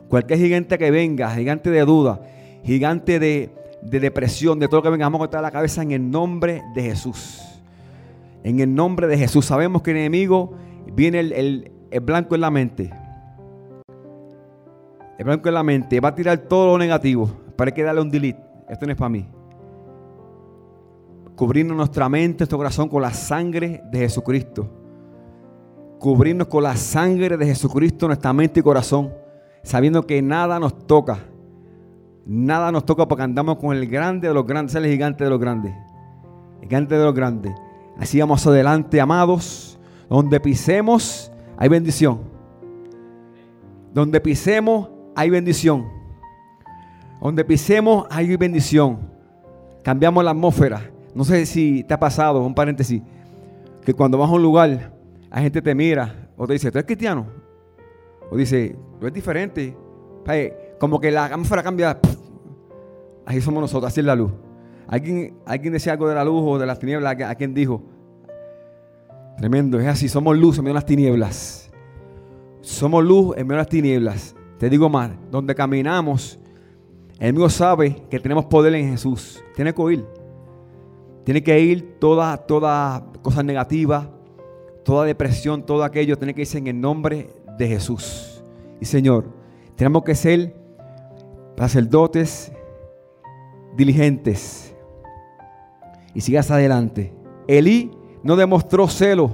Cualquier 0.08 0.39
gigante 0.39 0.80
que 0.80 0.89
venga, 0.89 1.30
gigante 1.30 1.69
de 1.69 1.86
duda, 1.86 2.21
gigante 2.63 3.19
de, 3.19 3.51
depresión, 3.81 4.59
de 4.59 4.67
todo 4.67 4.77
lo 4.77 4.83
que 4.83 4.89
venga, 4.89 5.05
vamos 5.05 5.19
a 5.19 5.23
cortar 5.23 5.41
la 5.41 5.51
cabeza 5.51 5.81
en 5.81 5.91
el 5.91 6.09
nombre 6.09 6.63
de 6.73 6.83
Jesús. 6.83 7.41
En 8.43 8.59
el 8.59 8.73
nombre 8.73 9.07
de 9.07 9.17
Jesús. 9.17 9.45
Sabemos 9.45 9.81
que 9.81 9.91
el 9.91 9.97
enemigo 9.97 10.53
viene 10.93 11.19
el, 11.19 11.71
el 11.91 11.99
blanco 12.01 12.35
en 12.35 12.41
la 12.41 12.51
mente. 12.51 12.93
El 15.17 15.25
blanco 15.25 15.49
en 15.49 15.55
la 15.55 15.63
mente. 15.63 15.99
Va 15.99 16.09
a 16.09 16.15
tirar 16.15 16.37
todo 16.37 16.67
lo 16.67 16.77
negativo. 16.77 17.29
Para 17.55 17.71
que 17.73 17.83
darle 17.83 18.01
un 18.01 18.09
delete. 18.09 18.41
Esto 18.69 18.85
no 18.85 18.91
es 18.91 18.97
para 18.97 19.09
mí. 19.09 19.27
Cubrirnos 21.35 21.77
nuestra 21.77 22.09
mente, 22.09 22.39
nuestro 22.39 22.57
corazón 22.57 22.89
con 22.89 23.01
la 23.01 23.13
sangre 23.13 23.83
de 23.91 23.99
Jesucristo. 23.99 24.67
Cubrirnos 25.99 26.47
con 26.47 26.63
la 26.63 26.75
sangre 26.75 27.37
de 27.37 27.45
Jesucristo, 27.45 28.07
nuestra 28.07 28.33
mente 28.33 28.59
y 28.59 28.63
corazón. 28.63 29.13
Sabiendo 29.63 30.05
que 30.05 30.21
nada 30.21 30.59
nos 30.59 30.87
toca. 30.87 31.19
Nada 32.29 32.73
nos 32.73 32.85
toca 32.85 33.07
porque 33.07 33.23
andamos 33.23 33.57
con 33.57 33.75
el 33.75 33.87
grande 33.87 34.27
de 34.27 34.33
los 34.33 34.45
grandes, 34.45 34.75
el 34.75 34.85
gigante 34.85 35.23
de 35.23 35.29
los 35.29 35.39
grandes. 35.39 35.73
El 36.61 36.67
gigante 36.67 36.97
de 36.97 37.05
los 37.05 37.13
grandes. 37.13 37.53
Así 37.97 38.19
vamos 38.19 38.45
adelante, 38.45 38.99
amados. 38.99 39.79
Donde 40.09 40.39
pisemos, 40.41 41.31
hay 41.57 41.69
bendición. 41.69 42.19
Donde 43.93 44.19
pisemos, 44.19 44.89
hay 45.15 45.29
bendición. 45.29 45.87
Donde 47.21 47.45
pisemos 47.45 48.05
hay 48.09 48.35
bendición. 48.35 48.99
Cambiamos 49.81 50.21
la 50.23 50.31
atmósfera. 50.31 50.81
No 51.15 51.23
sé 51.23 51.45
si 51.45 51.83
te 51.85 51.93
ha 51.93 51.99
pasado, 51.99 52.45
un 52.45 52.53
paréntesis, 52.53 53.01
que 53.85 53.93
cuando 53.93 54.17
vas 54.17 54.29
a 54.29 54.33
un 54.33 54.41
lugar, 54.41 54.91
la 55.31 55.41
gente 55.41 55.61
te 55.61 55.73
mira 55.73 56.29
o 56.35 56.45
te 56.45 56.53
dice, 56.53 56.71
¿tú 56.71 56.77
eres 56.77 56.85
cristiano? 56.85 57.25
O 58.29 58.35
dice, 58.35 58.75
tú 58.99 59.07
es 59.07 59.13
diferente. 59.13 59.75
Como 60.77 60.99
que 60.99 61.09
la 61.09 61.25
atmósfera 61.25 61.63
cambia. 61.63 61.97
Así 63.27 63.41
somos 63.41 63.59
nosotros, 63.59 63.91
así 63.91 63.99
es 63.99 64.05
la 64.05 64.15
luz. 64.15 64.31
¿Alguien, 64.87 65.33
alguien 65.45 65.73
decía 65.73 65.91
algo 65.91 66.07
de 66.07 66.15
la 66.15 66.23
luz 66.23 66.41
o 66.45 66.57
de 66.57 66.65
las 66.65 66.79
tinieblas? 66.79 67.21
¿A 67.21 67.35
quién 67.35 67.53
dijo? 67.53 67.83
Tremendo, 69.37 69.77
es 69.81 69.85
así, 69.85 70.07
somos 70.07 70.37
luz 70.37 70.57
en 70.57 70.63
medio 70.63 70.75
de 70.75 70.79
las 70.79 70.85
tinieblas. 70.85 71.69
Somos 72.61 73.03
luz 73.03 73.35
en 73.35 73.45
medio 73.45 73.57
de 73.57 73.63
las 73.63 73.67
tinieblas. 73.67 74.35
Te 74.57 74.69
digo 74.69 74.87
más, 74.87 75.11
donde 75.29 75.53
caminamos, 75.53 76.39
el 77.19 77.23
enemigo 77.23 77.49
sabe 77.49 78.01
que 78.09 78.17
tenemos 78.17 78.45
poder 78.45 78.73
en 78.75 78.91
Jesús. 78.91 79.43
Tiene 79.53 79.73
que 79.73 79.81
oír. 79.81 80.05
Tiene 81.25 81.43
que 81.43 81.59
ir 81.59 81.97
toda, 81.99 82.37
toda 82.37 83.07
cosa 83.21 83.43
negativa, 83.43 84.09
toda 84.85 85.03
depresión, 85.03 85.65
todo 85.65 85.83
aquello, 85.83 86.17
tiene 86.17 86.33
que 86.33 86.41
irse 86.43 86.59
en 86.59 86.67
el 86.67 86.79
nombre 86.79 87.27
de 87.57 87.67
Jesús. 87.67 88.41
Y 88.79 88.85
Señor, 88.85 89.25
tenemos 89.75 90.05
que 90.05 90.15
ser 90.15 90.55
sacerdotes 91.57 92.53
diligentes. 93.77 94.75
Y 96.13 96.21
sigas 96.21 96.51
adelante. 96.51 97.13
Elí 97.47 97.91
no 98.23 98.35
demostró 98.35 98.87
celo 98.87 99.31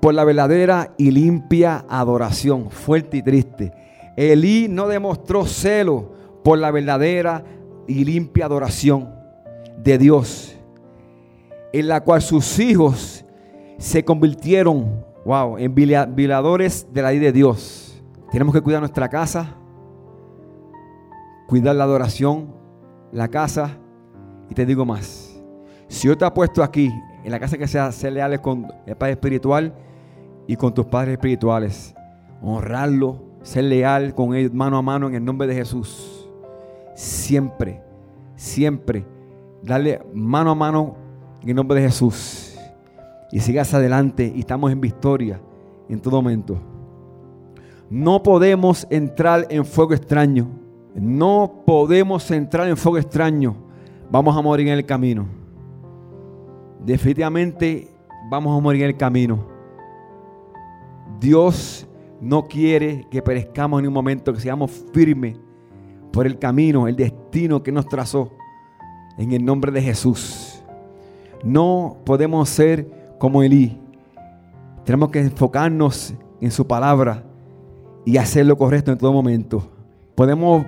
por 0.00 0.14
la 0.14 0.24
verdadera 0.24 0.94
y 0.96 1.10
limpia 1.10 1.84
adoración, 1.88 2.70
fuerte 2.70 3.18
y 3.18 3.22
triste. 3.22 3.72
Elí 4.16 4.66
no 4.68 4.88
demostró 4.88 5.44
celo 5.44 6.12
por 6.42 6.58
la 6.58 6.70
verdadera 6.70 7.44
y 7.86 8.04
limpia 8.04 8.46
adoración 8.46 9.10
de 9.82 9.98
Dios, 9.98 10.56
en 11.72 11.88
la 11.88 12.02
cual 12.02 12.22
sus 12.22 12.58
hijos 12.58 13.24
se 13.78 14.04
convirtieron, 14.04 15.04
wow, 15.24 15.58
en 15.58 15.74
violadores 15.74 16.86
de 16.92 17.02
la 17.02 17.10
ley 17.10 17.18
de 17.18 17.32
Dios. 17.32 18.02
Tenemos 18.30 18.54
que 18.54 18.60
cuidar 18.60 18.80
nuestra 18.80 19.08
casa, 19.08 19.54
cuidar 21.46 21.76
la 21.76 21.84
adoración, 21.84 22.54
la 23.12 23.28
casa, 23.28 23.76
y 24.48 24.54
te 24.54 24.66
digo 24.66 24.84
más. 24.84 25.40
Si 25.88 26.08
yo 26.08 26.16
te 26.16 26.24
he 26.24 26.30
puesto 26.30 26.62
aquí, 26.62 26.90
en 27.24 27.30
la 27.30 27.40
casa 27.40 27.58
que 27.58 27.68
sea 27.68 27.92
ser 27.92 28.12
leales 28.12 28.40
con 28.40 28.66
el 28.86 28.96
Padre 28.96 29.12
Espiritual 29.12 29.74
y 30.46 30.56
con 30.56 30.72
tus 30.72 30.86
padres 30.86 31.12
espirituales, 31.12 31.94
honrarlo, 32.40 33.22
ser 33.42 33.64
leal 33.64 34.14
con 34.14 34.34
ellos 34.34 34.52
mano 34.54 34.78
a 34.78 34.82
mano 34.82 35.08
en 35.08 35.14
el 35.14 35.24
nombre 35.24 35.46
de 35.46 35.54
Jesús 35.54 36.20
siempre, 37.00 37.82
siempre, 38.36 39.06
darle 39.62 40.02
mano 40.12 40.50
a 40.50 40.54
mano 40.54 40.96
en 41.42 41.48
el 41.48 41.56
nombre 41.56 41.80
de 41.80 41.86
Jesús. 41.86 42.58
Y 43.32 43.40
sigas 43.40 43.72
adelante 43.72 44.30
y 44.34 44.40
estamos 44.40 44.70
en 44.70 44.80
victoria 44.80 45.40
en 45.88 46.00
todo 46.00 46.20
momento. 46.20 46.60
No 47.88 48.22
podemos 48.22 48.86
entrar 48.90 49.46
en 49.50 49.64
fuego 49.64 49.94
extraño. 49.94 50.48
No 50.94 51.62
podemos 51.66 52.30
entrar 52.30 52.68
en 52.68 52.76
fuego 52.76 52.98
extraño. 52.98 53.54
Vamos 54.10 54.36
a 54.36 54.42
morir 54.42 54.68
en 54.68 54.74
el 54.74 54.86
camino. 54.86 55.26
Definitivamente 56.84 57.88
vamos 58.30 58.56
a 58.56 58.60
morir 58.60 58.82
en 58.82 58.88
el 58.88 58.96
camino. 58.96 59.46
Dios 61.20 61.86
no 62.20 62.46
quiere 62.46 63.06
que 63.10 63.22
perezcamos 63.22 63.80
en 63.80 63.86
un 63.88 63.94
momento, 63.94 64.32
que 64.32 64.40
seamos 64.40 64.70
firmes 64.92 65.36
por 66.12 66.26
el 66.26 66.38
camino, 66.38 66.88
el 66.88 66.96
destino 66.96 67.62
que 67.62 67.72
nos 67.72 67.88
trazó. 67.88 68.30
En 69.18 69.32
el 69.32 69.44
nombre 69.44 69.70
de 69.70 69.82
Jesús. 69.82 70.62
No 71.44 71.98
podemos 72.04 72.48
ser 72.48 73.14
como 73.18 73.42
Elí. 73.42 73.78
Tenemos 74.84 75.10
que 75.10 75.20
enfocarnos 75.20 76.14
en 76.40 76.50
su 76.50 76.66
palabra 76.66 77.22
y 78.04 78.16
hacer 78.16 78.46
lo 78.46 78.56
correcto 78.56 78.92
en 78.92 78.98
todo 78.98 79.12
momento. 79.12 79.70
Podemos, 80.14 80.64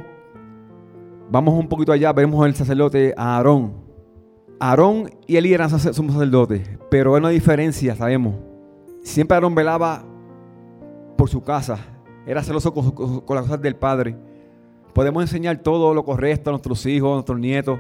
vamos 1.33 1.55
un 1.55 1.69
poquito 1.69 1.91
allá, 1.91 2.13
vemos 2.13 2.47
el 2.47 2.55
sacerdote 2.55 3.15
Aarón. 3.17 3.73
Aarón 4.61 5.11
y 5.27 5.37
Elí 5.37 5.53
eran 5.53 5.71
somos 5.71 6.13
sacerdotes, 6.13 6.71
pero 6.91 7.15
hay 7.15 7.21
una 7.21 7.31
diferencia, 7.31 7.97
sabemos. 7.97 8.37
Siempre 9.03 9.35
Aarón 9.35 9.55
velaba 9.55 10.05
por 11.17 11.29
su 11.29 11.43
casa, 11.43 11.79
era 12.27 12.45
celoso 12.45 12.73
con, 12.73 12.93
con 12.93 13.37
las 13.37 13.47
cosas 13.47 13.61
del 13.61 13.75
Padre 13.75 14.17
Podemos 14.93 15.23
enseñar 15.23 15.59
todo 15.59 15.95
lo 15.95 16.05
correcto 16.05 16.51
a 16.51 16.53
nuestros 16.53 16.85
hijos, 16.85 17.13
a 17.13 17.15
nuestros 17.15 17.39
nietos, 17.39 17.79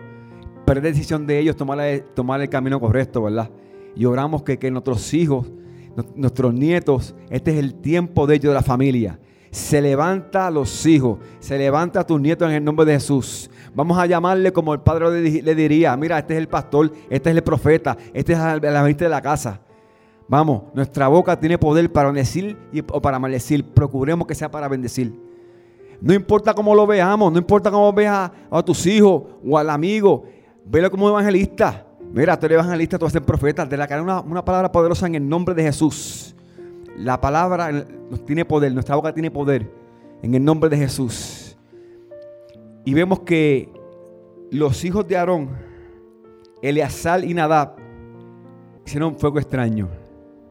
pero 0.65 0.79
es 0.81 0.85
decisión 0.85 1.27
de 1.27 1.39
ellos 1.39 1.57
tomar, 1.57 1.79
tomar 2.15 2.41
el 2.41 2.49
camino 2.49 2.81
correcto, 2.81 3.23
¿verdad? 3.23 3.51
Y 3.95 4.07
oramos 4.07 4.43
que, 4.43 4.59
que 4.59 4.71
nuestros 4.71 5.13
hijos, 5.13 5.53
nuestros 6.15 6.55
nietos, 6.55 7.15
este 7.29 7.53
es 7.53 7.59
el 7.59 7.75
tiempo 7.75 8.27
de 8.27 8.37
ellos, 8.37 8.51
de 8.51 8.55
la 8.55 8.63
familia. 8.63 9.21
Se 9.53 9.83
levanta 9.83 10.47
a 10.47 10.51
los 10.51 10.87
hijos, 10.87 11.19
se 11.39 11.59
levanta 11.59 12.01
a 12.01 12.07
tus 12.07 12.19
nietos 12.19 12.49
en 12.49 12.55
el 12.55 12.65
nombre 12.65 12.87
de 12.87 12.95
Jesús. 12.95 13.51
Vamos 13.75 13.99
a 13.99 14.07
llamarle 14.07 14.51
como 14.51 14.73
el 14.73 14.81
padre 14.81 15.21
le 15.21 15.55
diría, 15.55 15.95
mira, 15.95 16.19
este 16.19 16.33
es 16.33 16.39
el 16.39 16.49
pastor, 16.49 16.91
este 17.11 17.29
es 17.29 17.37
el 17.37 17.43
profeta, 17.43 17.97
este 18.15 18.33
es 18.33 18.39
el 18.39 18.77
ambiente 18.77 19.05
de 19.05 19.11
la 19.11 19.21
casa. 19.21 19.61
Vamos, 20.27 20.63
nuestra 20.73 21.07
boca 21.09 21.39
tiene 21.39 21.59
poder 21.59 21.93
para 21.93 22.09
bendecir 22.09 22.57
y, 22.73 22.81
o 22.81 23.03
para 23.03 23.19
maldecir. 23.19 23.63
Procuremos 23.63 24.27
que 24.27 24.35
sea 24.35 24.51
para 24.51 24.67
bendecir. 24.69 25.13
No 26.01 26.15
importa 26.15 26.55
cómo 26.55 26.75
lo 26.75 26.87
veamos, 26.87 27.31
no 27.31 27.39
importa 27.39 27.71
cómo 27.71 27.93
veas 27.93 28.31
a, 28.51 28.63
tus 28.63 28.87
hijos 28.87 29.25
o 29.47 29.59
al 29.59 29.69
amigo, 29.69 30.25
velo 30.65 30.91
como 30.91 31.11
evangelista. 31.11 31.87
Mira, 32.11 32.41
tú 32.41 32.47
eres 32.47 32.57
evangelista, 32.57 32.99
tú 32.99 33.05
eres 33.05 33.21
profeta, 33.21 33.67
de 33.67 33.77
la 33.77 33.87
que 33.87 34.01
una, 34.01 34.21
una 34.21 34.43
palabra 34.43 34.73
poderosa 34.73 35.07
en 35.07 35.17
el 35.17 35.29
nombre 35.29 35.55
de 35.55 35.65
Jesús. 35.65 36.35
La 36.97 37.21
palabra 37.21 37.87
tiene 38.27 38.45
poder, 38.45 38.73
nuestra 38.73 38.97
boca 38.97 39.13
tiene 39.13 39.31
poder 39.31 39.71
en 40.23 40.35
el 40.35 40.45
nombre 40.45 40.69
de 40.71 40.77
Jesús. 40.77 41.57
Y 42.85 42.95
vemos 42.95 43.21
que 43.21 43.73
los 44.51 44.85
hijos 44.85 45.07
de 45.07 45.17
Aarón, 45.17 45.51
Eleazar 46.61 47.25
y 47.25 47.35
Nadab, 47.35 47.77
hicieron 48.85 49.19
fuego 49.19 49.39
extraño 49.39 49.89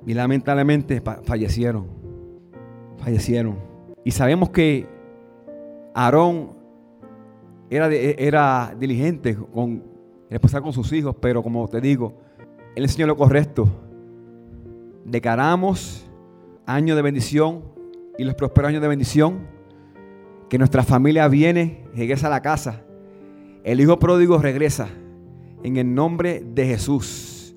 y 0.05 0.13
lamentablemente 0.13 1.01
fallecieron. 1.23 1.87
Fallecieron. 2.97 3.57
Y 4.03 4.11
sabemos 4.11 4.49
que 4.49 4.87
Aarón 5.93 6.53
era, 7.69 7.87
era 7.87 8.75
diligente 8.77 9.35
con 9.35 9.83
pasar 10.39 10.61
con 10.61 10.71
sus 10.71 10.91
hijos, 10.93 11.15
pero 11.19 11.43
como 11.43 11.67
te 11.67 11.81
digo, 11.81 12.13
él 12.75 12.83
enseñó 12.83 13.05
lo 13.07 13.17
correcto. 13.17 13.67
Declaramos 15.03 16.09
años 16.65 16.95
de 16.95 17.01
bendición 17.01 17.63
y 18.17 18.23
los 18.23 18.35
prósperos 18.35 18.69
años 18.69 18.81
de 18.81 18.87
bendición. 18.87 19.47
Que 20.49 20.57
nuestra 20.57 20.83
familia 20.83 21.27
viene, 21.27 21.85
regresa 21.95 22.27
a 22.27 22.29
la 22.29 22.41
casa. 22.41 22.83
El 23.63 23.79
hijo 23.79 23.99
pródigo 23.99 24.37
regresa 24.37 24.89
en 25.63 25.77
el 25.77 25.93
nombre 25.93 26.43
de 26.45 26.65
Jesús. 26.65 27.55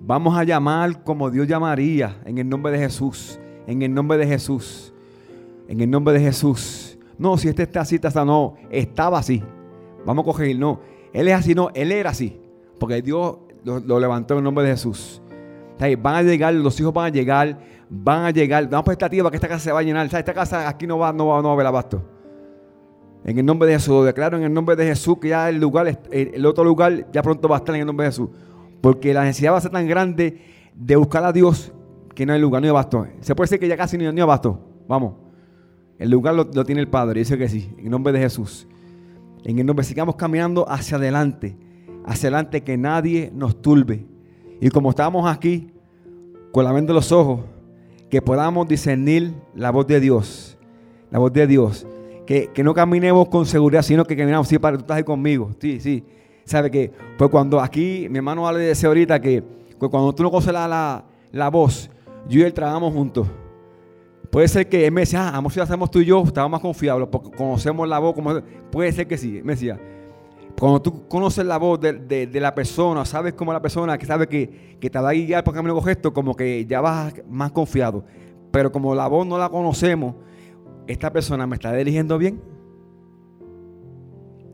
Vamos 0.00 0.36
a 0.36 0.44
llamar 0.44 1.02
como 1.02 1.30
Dios 1.30 1.46
llamaría 1.46 2.20
en 2.24 2.38
el 2.38 2.48
nombre 2.48 2.72
de 2.72 2.78
Jesús. 2.78 3.38
En 3.66 3.82
el 3.82 3.92
nombre 3.92 4.16
de 4.16 4.26
Jesús. 4.26 4.92
En 5.68 5.80
el 5.80 5.90
nombre 5.90 6.14
de 6.14 6.20
Jesús. 6.20 6.98
no, 7.18 7.36
si 7.36 7.48
este 7.48 7.64
está 7.64 7.82
así, 7.82 7.96
está 7.96 8.08
así, 8.08 8.18
no, 8.24 8.54
estaba 8.70 9.18
así. 9.18 9.42
Vamos 10.04 10.22
a 10.22 10.26
coger, 10.26 10.58
no. 10.58 10.80
Él 11.12 11.28
es 11.28 11.34
así, 11.34 11.54
no, 11.54 11.70
él 11.74 11.92
era 11.92 12.10
así. 12.10 12.40
Porque 12.78 13.02
Dios 13.02 13.36
lo, 13.64 14.00
levantó 14.00 14.34
en 14.34 14.38
el 14.38 14.44
nombre 14.44 14.64
de 14.64 14.70
Jesús. 14.70 15.20
Van 15.98 16.14
a 16.16 16.22
llegar, 16.22 16.52
los 16.54 16.78
hijos 16.80 16.92
van 16.92 17.06
a 17.06 17.08
llegar, 17.08 17.58
van 17.90 18.24
a 18.24 18.30
llegar. 18.30 18.68
Damos 18.68 18.84
por 18.84 18.92
estativa 18.92 19.30
que 19.30 19.36
esta 19.36 19.48
casa 19.48 19.64
se 19.64 19.72
va 19.72 19.80
a 19.80 19.82
llenar. 19.82 20.06
Esta 20.06 20.32
casa 20.32 20.68
aquí 20.68 20.86
no 20.86 20.98
va, 20.98 21.12
no 21.12 21.26
va, 21.26 21.36
no 21.38 21.44
va 21.44 21.50
a 21.50 21.54
haber 21.54 21.66
abasto. 21.66 22.02
En 23.24 23.38
el 23.38 23.44
nombre 23.44 23.68
de 23.68 23.74
Jesús, 23.74 23.88
lo 23.88 24.04
declaro 24.04 24.38
en 24.38 24.44
el 24.44 24.52
nombre 24.54 24.76
de 24.76 24.86
Jesús 24.86 25.18
que 25.18 25.28
ya 25.28 25.50
el 25.50 25.60
lugar, 25.60 26.00
el 26.10 26.46
otro 26.46 26.64
lugar 26.64 27.10
ya 27.12 27.22
pronto 27.22 27.48
va 27.48 27.56
a 27.56 27.58
estar 27.58 27.74
en 27.74 27.82
el 27.82 27.86
nombre 27.86 28.06
de 28.06 28.12
Jesús. 28.12 28.30
Porque 28.80 29.12
la 29.12 29.24
necesidad 29.24 29.52
va 29.52 29.58
a 29.58 29.60
ser 29.60 29.72
tan 29.72 29.86
grande 29.86 30.40
de 30.74 30.96
buscar 30.96 31.24
a 31.24 31.32
Dios 31.32 31.72
que 32.14 32.24
no 32.24 32.32
hay 32.32 32.40
lugar, 32.40 32.62
no 32.62 32.66
hay 32.66 32.70
abasto. 32.70 33.06
Se 33.20 33.34
puede 33.34 33.46
decir 33.46 33.60
que 33.60 33.68
ya 33.68 33.76
casi 33.76 33.98
no 33.98 34.08
hay 34.08 34.20
abasto. 34.20 34.58
Vamos. 34.88 35.14
El 35.98 36.10
lugar 36.10 36.34
lo, 36.34 36.46
tiene 36.64 36.80
el 36.80 36.88
Padre, 36.88 37.20
dice 37.20 37.36
que 37.36 37.46
sí, 37.46 37.74
en 37.76 37.84
el 37.84 37.90
nombre 37.90 38.12
de 38.12 38.20
Jesús. 38.20 38.66
En 39.44 39.58
el 39.58 39.66
nombre, 39.66 39.84
sigamos 39.84 40.16
caminando 40.16 40.66
hacia 40.66 40.96
adelante, 40.96 41.58
hacia 42.06 42.28
adelante 42.28 42.62
que 42.62 42.78
nadie 42.78 43.30
nos 43.34 43.60
turbe. 43.60 44.06
Y 44.62 44.70
como 44.70 44.90
estamos 44.90 45.30
aquí, 45.30 45.72
con 46.52 46.64
la 46.64 46.72
mente 46.72 46.88
de 46.88 46.94
los 46.94 47.12
ojos, 47.12 47.40
que 48.10 48.20
podamos 48.20 48.68
discernir 48.68 49.32
la 49.54 49.70
voz 49.70 49.86
de 49.86 50.00
Dios, 50.00 50.58
la 51.10 51.18
voz 51.18 51.32
de 51.32 51.46
Dios. 51.46 51.86
Que, 52.26 52.50
no 52.62 52.74
caminemos 52.74 53.28
con 53.28 53.44
seguridad, 53.46 53.82
sino 53.82 54.04
que 54.04 54.16
caminamos, 54.16 54.46
sí, 54.46 54.58
para 54.58 54.76
tú 54.76 54.82
estás 54.82 54.98
ahí 54.98 55.04
conmigo, 55.04 55.50
sí, 55.58 55.80
sí. 55.80 56.04
¿Sabe 56.44 56.70
que 56.70 56.90
Pues 57.16 57.30
cuando 57.30 57.60
aquí, 57.60 58.06
mi 58.10 58.18
hermano 58.18 58.46
habla 58.46 58.60
de 58.60 58.70
ese 58.70 58.86
ahorita, 58.86 59.20
que 59.20 59.42
pues 59.78 59.90
cuando 59.90 60.12
tú 60.14 60.22
no 60.22 60.30
conoces 60.30 60.52
la, 60.52 61.04
la 61.32 61.48
voz, 61.48 61.90
yo 62.28 62.40
y 62.40 62.42
él 62.42 62.52
trabajamos 62.52 62.92
juntos. 62.92 63.26
Puede 64.30 64.46
ser 64.46 64.68
que 64.68 64.86
él 64.86 64.92
me 64.92 65.00
decía, 65.02 65.28
ah, 65.28 65.36
amor, 65.36 65.50
si 65.50 65.58
lo 65.58 65.64
hacemos 65.64 65.90
tú 65.90 66.00
y 66.00 66.04
yo, 66.04 66.22
estaba 66.22 66.48
más 66.48 66.60
confiable 66.60 67.06
porque 67.06 67.30
conocemos 67.36 67.88
la 67.88 67.98
voz. 67.98 68.14
Como... 68.14 68.40
Puede 68.70 68.92
ser 68.92 69.08
que 69.08 69.18
sí, 69.18 69.40
me 69.42 69.54
decía. 69.54 69.80
Cuando 70.60 70.82
tú 70.82 71.08
conoces 71.08 71.46
la 71.46 71.56
voz 71.56 71.80
de, 71.80 72.28
la 72.34 72.54
persona, 72.54 73.06
sabes 73.06 73.32
cómo 73.32 73.50
la 73.50 73.62
persona 73.62 73.96
que 73.96 74.04
sabe 74.04 74.28
que, 74.28 74.76
que, 74.78 74.90
te 74.90 74.98
va 74.98 75.08
a 75.08 75.12
guiar 75.14 75.42
por 75.42 75.54
camino 75.54 75.80
gesto, 75.80 76.12
como 76.12 76.36
que 76.36 76.66
ya 76.66 76.82
vas 76.82 77.14
más 77.30 77.50
confiado. 77.50 78.04
Pero 78.50 78.70
como 78.70 78.94
la 78.94 79.06
voz 79.06 79.26
no 79.26 79.38
la 79.38 79.48
conocemos, 79.48 80.16
esta 80.86 81.10
persona 81.10 81.46
me 81.46 81.54
está 81.54 81.74
dirigiendo 81.74 82.18
bien. 82.18 82.42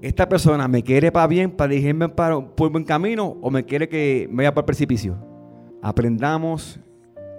Esta 0.01 0.29
persona 0.29 0.69
me 0.69 0.81
quiere 0.85 1.11
para 1.11 1.27
bien, 1.27 1.51
para 1.51 1.71
dirigirme 1.71 2.09
para, 2.09 2.39
por 2.41 2.71
buen 2.71 2.85
camino, 2.85 3.37
o 3.43 3.51
me 3.51 3.65
quiere 3.65 3.89
que 3.89 4.29
me 4.31 4.45
vaya 4.45 4.55
para 4.55 4.63
el 4.63 4.67
precipicio. 4.67 5.17
Aprendamos 5.83 6.79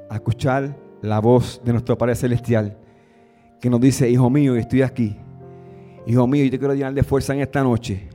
a 0.10 0.16
escuchar 0.16 0.78
la 1.02 1.22
voz 1.22 1.62
de 1.64 1.72
nuestro 1.72 1.98
Padre 1.98 2.16
Celestial 2.16 2.78
que 3.62 3.70
nos 3.70 3.80
dice, 3.80 4.10
hijo 4.10 4.30
mío, 4.30 4.58
estoy 4.58 4.82
aquí. 4.82 5.16
Hijo 6.06 6.28
mío, 6.28 6.44
yo 6.44 6.52
te 6.52 6.60
quiero 6.60 6.74
llenar 6.74 6.94
de 6.94 7.04
fuerza 7.04 7.34
en 7.34 7.40
esta 7.40 7.64
noche. 7.64 8.10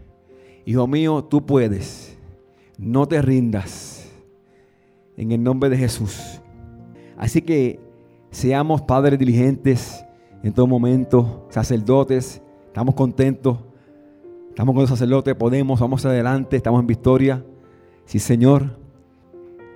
Hijo 0.64 0.86
mío, 0.86 1.24
tú 1.24 1.44
puedes. 1.44 2.16
No 2.78 3.06
te 3.06 3.20
rindas. 3.22 4.10
En 5.16 5.32
el 5.32 5.42
nombre 5.42 5.70
de 5.70 5.76
Jesús. 5.76 6.40
Así 7.16 7.42
que 7.42 7.80
seamos 8.30 8.82
padres 8.82 9.18
diligentes 9.18 10.04
en 10.42 10.52
todo 10.52 10.66
momento, 10.66 11.46
sacerdotes. 11.50 12.42
Estamos 12.66 12.94
contentos. 12.94 13.58
Estamos 14.48 14.74
con 14.74 14.82
los 14.82 14.90
sacerdotes, 14.90 15.34
podemos, 15.34 15.80
vamos 15.80 16.04
adelante, 16.04 16.56
estamos 16.56 16.80
en 16.80 16.86
victoria. 16.86 17.44
Sí, 18.04 18.18
Señor. 18.18 18.76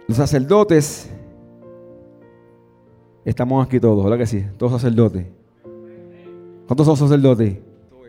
Los 0.07 0.19
sacerdotes 0.19 1.11
Estamos 3.27 3.67
aquí 3.67 3.81
todos, 3.81 4.05
¿verdad 4.05 4.19
que 4.19 4.27
sí? 4.27 4.45
Todos 4.57 4.81
sacerdotes. 4.81 5.27
¿Cuántos 6.69 6.87
son 6.87 6.97
sacerdotes? 6.97 7.59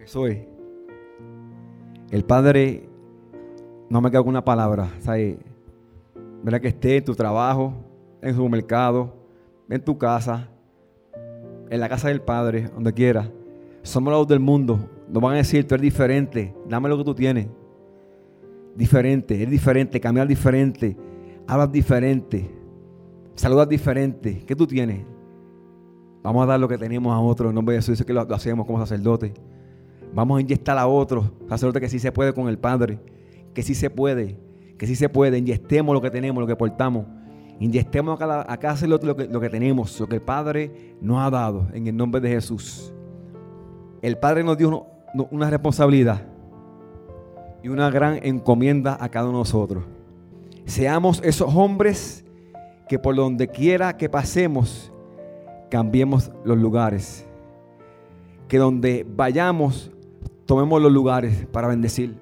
Soy. 0.06 0.48
El 2.10 2.24
Padre, 2.24 2.88
no 3.90 4.00
me 4.00 4.10
queda 4.10 4.22
con 4.22 4.30
una 4.30 4.46
palabra, 4.46 4.90
¿sabes? 5.00 5.38
¿Verdad 6.42 6.62
que 6.62 6.70
esté 6.70 6.98
en 6.98 7.04
tu 7.04 7.16
trabajo, 7.16 7.74
en 8.22 8.34
su 8.34 8.48
mercado, 8.48 9.14
en 9.70 9.84
tu 9.84 9.98
casa, 9.98 10.48
en 11.70 11.80
la 11.80 11.90
casa 11.90 12.08
del 12.08 12.22
Padre, 12.22 12.70
donde 12.74 12.94
quiera? 12.94 13.30
Somos 13.82 14.14
los 14.14 14.28
del 14.28 14.40
mundo. 14.40 14.80
Nos 15.10 15.22
van 15.22 15.34
a 15.34 15.38
decir, 15.38 15.68
tú 15.68 15.76
eres 15.76 15.84
diferente, 15.84 16.56
dame 16.70 16.88
lo 16.88 16.98
que 16.98 17.04
tú 17.04 17.14
tienes. 17.14 17.48
Diferente, 18.76 19.44
es 19.44 19.50
diferente, 19.50 20.00
caminar 20.00 20.28
diferente, 20.28 20.96
hablas 21.46 21.72
diferente. 21.72 22.50
Saludas 23.36 23.68
diferente. 23.68 24.44
¿Qué 24.48 24.56
tú 24.56 24.66
tienes? 24.66 25.06
Vamos 26.24 26.44
a 26.44 26.46
dar 26.48 26.60
lo 26.60 26.68
que 26.68 26.78
tenemos 26.78 27.14
a 27.14 27.20
otro. 27.20 27.50
En 27.50 27.56
nombre 27.56 27.74
de 27.74 27.80
Jesús, 27.80 27.94
dice 27.94 28.06
que 28.06 28.14
lo, 28.14 28.22
hacemos 28.22 28.66
como 28.66 28.80
sacerdote. 28.80 29.34
Vamos 30.14 30.38
a 30.38 30.42
inyectar 30.42 30.78
a 30.78 30.88
otro 30.88 31.32
sacerdote 31.48 31.80
que 31.80 31.90
sí 31.90 32.00
se 32.00 32.12
puede 32.12 32.34
con 32.34 32.48
el 32.48 32.58
Padre. 32.58 33.00
Que 33.54 33.64
sí 33.64 33.76
se 33.76 33.90
puede. 33.90 34.38
Que 34.78 34.88
sí 34.88 34.96
se 34.96 35.10
puede. 35.10 35.38
Inyectemos 35.38 35.94
lo 35.94 36.02
que 36.02 36.10
tenemos, 36.10 36.42
lo 36.42 36.48
que 36.48 36.56
portamos. 36.56 37.06
Inyectemos 37.60 38.16
a 38.22 38.58
cada, 38.58 38.88
lo 38.88 39.00
que, 39.00 39.28
lo 39.28 39.40
que 39.40 39.50
tenemos, 39.50 40.00
lo 40.00 40.08
que 40.08 40.16
el 40.16 40.22
Padre 40.22 40.96
nos 41.02 41.20
ha 41.20 41.30
dado. 41.30 41.68
En 41.74 41.88
el 41.88 41.96
nombre 41.96 42.22
de 42.22 42.30
Jesús. 42.30 42.94
El 44.02 44.18
Padre 44.18 44.44
nos 44.44 44.58
dio 44.58 44.86
una 45.32 45.50
responsabilidad 45.50 46.22
y 47.64 47.70
una 47.70 47.90
gran 47.90 48.20
encomienda 48.24 48.98
a 49.00 49.10
cada 49.10 49.26
uno 49.26 49.40
de 49.40 49.42
nosotros. 49.42 49.84
Seamos 50.66 51.22
esos 51.24 51.54
hombres 51.56 52.26
que 52.88 53.00
por 53.00 53.16
donde 53.16 53.48
quiera 53.48 53.98
que 53.98 54.10
pasemos, 54.10 54.92
cambiemos 55.70 56.32
los 56.44 56.58
lugares. 56.58 57.26
Que 58.48 58.58
donde 58.58 59.06
vayamos, 59.10 59.92
tomemos 60.48 60.82
los 60.82 60.92
lugares 60.92 61.46
para 61.52 61.68
bendecir. 61.68 62.18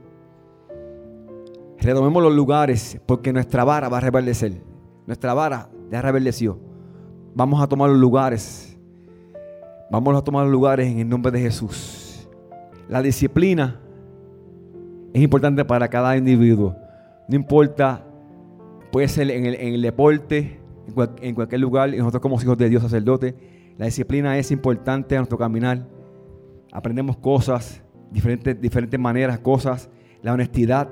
Retomemos 1.80 2.22
los 2.22 2.36
lugares 2.36 3.00
porque 3.06 3.32
nuestra 3.32 3.64
vara 3.64 3.88
va 3.88 4.00
a 4.00 4.02
reverdecer. 4.02 4.62
Nuestra 5.08 5.34
vara 5.34 5.70
ya 5.90 6.02
reverdeció. 6.02 6.60
Vamos 7.34 7.62
a 7.62 7.68
tomar 7.68 7.90
los 7.90 8.00
lugares. 8.00 8.78
Vamos 9.90 10.18
a 10.18 10.22
tomar 10.22 10.44
los 10.44 10.52
lugares 10.52 10.88
en 10.92 11.00
el 11.00 11.08
nombre 11.08 11.32
de 11.32 11.40
Jesús. 11.40 12.28
La 12.90 13.02
disciplina 13.02 13.80
es 15.14 15.22
importante 15.22 15.64
para 15.64 15.88
cada 15.88 16.18
individuo. 16.18 16.76
No 17.30 17.36
importa 17.38 18.04
Puede 18.96 19.10
ser 19.10 19.30
en 19.30 19.46
el, 19.46 19.82
deporte, 19.82 20.58
en, 21.22 21.36
cualquier 21.36 21.60
lugar. 21.60 21.94
Y 21.94 21.98
nosotros 21.98 22.22
como 22.22 22.42
hijos 22.42 22.58
de 22.58 22.70
Dios, 22.70 22.82
sacerdote, 22.82 23.36
la 23.78 23.88
disciplina 23.88 24.38
es 24.38 24.52
importante 24.52 25.18
a 25.18 25.20
nuestro 25.20 25.38
caminar. 25.38 25.86
Aprendemos 26.72 27.18
cosas, 27.18 27.84
diferentes, 28.12 28.60
diferentes 28.60 29.00
maneras, 29.00 29.40
cosas. 29.40 29.90
La 30.22 30.34
honestidad 30.34 30.90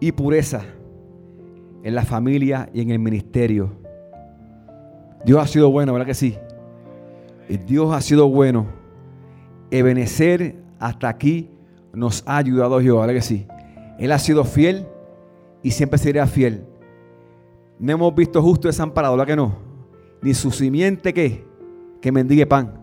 y 0.00 0.12
pureza 0.12 0.62
en 1.82 1.94
la 1.94 2.04
familia 2.04 2.68
y 2.72 2.80
en 2.80 2.90
el 2.90 2.98
ministerio. 2.98 3.72
Dios 5.24 5.40
ha 5.42 5.46
sido 5.46 5.70
bueno, 5.70 5.92
¿verdad 5.92 6.06
que 6.06 6.14
sí? 6.14 6.36
Y 7.48 7.56
Dios 7.58 7.94
ha 7.94 8.00
sido 8.00 8.28
bueno. 8.28 8.66
Ebenecer 9.70 10.56
hasta 10.78 11.08
aquí 11.08 11.50
nos 11.92 12.22
ha 12.26 12.36
ayudado 12.36 12.78
Dios, 12.78 12.98
¿verdad 12.98 13.14
que 13.14 13.22
sí? 13.22 13.46
Él 13.98 14.12
ha 14.12 14.18
sido 14.18 14.44
fiel 14.44 14.86
y 15.62 15.70
siempre 15.70 15.98
será 15.98 16.26
fiel. 16.26 16.64
No 17.78 17.92
hemos 17.92 18.14
visto 18.14 18.42
justo 18.42 18.68
desamparado, 18.68 19.16
¿la 19.16 19.26
que 19.26 19.36
no? 19.36 19.56
Ni 20.22 20.34
su 20.34 20.50
simiente 20.50 21.12
que, 21.12 21.44
que 22.00 22.12
mendigue 22.12 22.46
pan. 22.46 22.74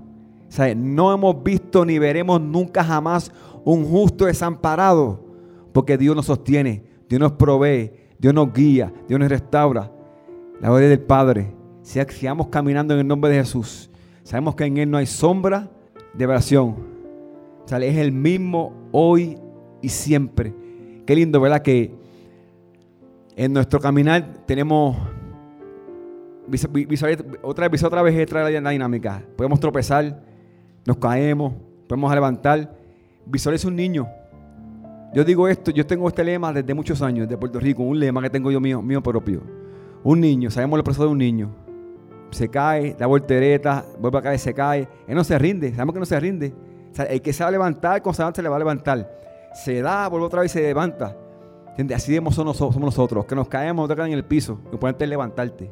O 0.58 0.76
no 0.76 1.14
hemos 1.14 1.44
visto 1.44 1.59
ni 1.86 2.00
veremos 2.00 2.42
nunca 2.42 2.84
jamás 2.84 3.32
un 3.64 3.86
justo 3.86 4.26
desamparado. 4.26 5.26
Porque 5.74 5.98
Dios 5.98 6.16
nos 6.16 6.26
sostiene, 6.26 6.84
Dios 7.08 7.20
nos 7.20 7.34
provee, 7.34 7.92
Dios 8.18 8.34
nos 8.34 8.52
guía, 8.54 8.92
Dios 9.08 9.20
nos 9.20 9.30
restaura. 9.30 9.92
La 10.60 10.70
gloria 10.70 10.90
del 10.90 11.02
Padre. 11.02 11.54
Sigamos 11.82 12.48
caminando 12.48 12.94
en 12.94 13.02
el 13.02 13.08
nombre 13.08 13.32
de 13.32 13.38
Jesús. 13.38 13.90
Sabemos 14.24 14.56
que 14.56 14.66
en 14.66 14.78
Él 14.78 14.92
no 14.92 14.98
hay 14.98 15.06
sombra 15.06 15.70
de 16.14 16.26
oración. 16.26 16.76
Es 17.66 17.98
el 17.98 18.12
mismo 18.12 18.74
hoy 18.92 19.38
y 19.82 19.90
siempre. 19.90 20.54
Qué 21.06 21.16
lindo, 21.16 21.40
¿verdad? 21.40 21.62
Que 21.62 21.94
en 23.36 23.54
nuestro 23.54 23.80
caminar 23.80 24.44
tenemos 24.46 24.98
otra 27.44 27.70
vez, 27.70 27.84
otra 27.84 28.02
vez 28.02 28.16
extra 28.18 28.50
la 28.50 28.70
dinámica. 28.72 29.24
Podemos 29.38 29.60
tropezar, 29.60 30.22
nos 30.86 30.98
caemos, 30.98 31.54
podemos 31.88 32.14
levantar. 32.14 32.76
Visualiza 33.26 33.68
un 33.68 33.76
niño. 33.76 34.08
Yo 35.14 35.24
digo 35.24 35.48
esto, 35.48 35.72
yo 35.72 35.86
tengo 35.86 36.08
este 36.08 36.24
lema 36.24 36.54
desde 36.54 36.74
muchos 36.74 37.02
años, 37.02 37.28
de 37.28 37.38
Puerto 37.38 37.60
Rico, 37.60 37.84
un 37.84 38.00
lema 38.00 38.22
que 38.22 38.30
tengo 38.30 38.52
yo 38.52 38.60
mío, 38.60 38.82
mío 38.82 39.02
propio. 39.02 39.42
Un 40.04 40.22
niño, 40.22 40.52
sabemos 40.52 40.78
el 40.78 40.84
proceso 40.84 41.06
de 41.06 41.12
un 41.12 41.18
niño. 41.18 41.50
Se 42.32 42.48
cae, 42.48 42.96
da 42.98 43.08
voltereta, 43.08 43.84
vuelve 44.00 44.20
a 44.20 44.22
caer, 44.22 44.40
se 44.40 44.54
cae. 44.54 44.88
Él 45.08 45.16
no 45.16 45.24
se 45.24 45.38
rinde, 45.40 45.72
sabemos 45.72 45.94
que 45.94 46.00
no 46.00 46.06
se 46.06 46.20
rinde. 46.20 46.54
el 47.10 47.22
que 47.22 47.34
se 47.34 47.44
va 47.44 47.50
a 47.50 47.52
levantar, 47.52 48.04
se 48.14 48.44
le 48.44 48.50
va 48.50 48.56
a 48.56 48.60
levantar. 48.60 49.20
Se 49.54 49.82
da, 49.82 50.08
vuelve 50.08 50.28
otra 50.28 50.42
vez 50.42 50.52
y 50.52 50.60
se 50.60 50.62
levanta. 50.62 51.16
Así 51.96 52.16
somos 52.16 52.38
nosotros, 52.38 52.74
somos 52.74 52.88
nosotros, 52.88 53.26
que 53.26 53.36
nos 53.36 53.48
caemos, 53.48 53.88
te 53.88 53.94
en 53.94 54.12
el 54.12 54.26
piso, 54.26 54.60
lo 54.66 54.74
importante 54.74 55.06
es 55.06 55.10
levantarte. 55.10 55.72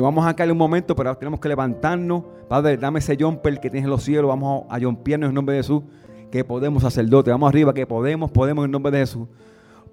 Vamos 0.00 0.26
a 0.26 0.34
caer 0.34 0.52
un 0.52 0.58
momento, 0.58 0.94
pero 0.94 1.16
tenemos 1.16 1.40
que 1.40 1.48
levantarnos. 1.48 2.24
Padre, 2.48 2.76
dame 2.76 2.98
ese 2.98 3.16
jumper 3.18 3.60
que 3.60 3.70
tienes 3.70 3.84
en 3.84 3.90
los 3.90 4.02
cielos. 4.02 4.28
Vamos 4.28 4.64
a 4.68 4.78
jumpearnos 4.78 5.28
en 5.28 5.34
nombre 5.34 5.54
de 5.54 5.62
Jesús. 5.62 5.82
Que 6.30 6.44
podemos, 6.44 6.82
sacerdote. 6.82 7.30
Vamos 7.30 7.48
arriba, 7.48 7.72
que 7.72 7.86
podemos, 7.86 8.30
podemos 8.30 8.64
en 8.64 8.70
nombre 8.70 8.92
de 8.92 8.98
Jesús. 8.98 9.28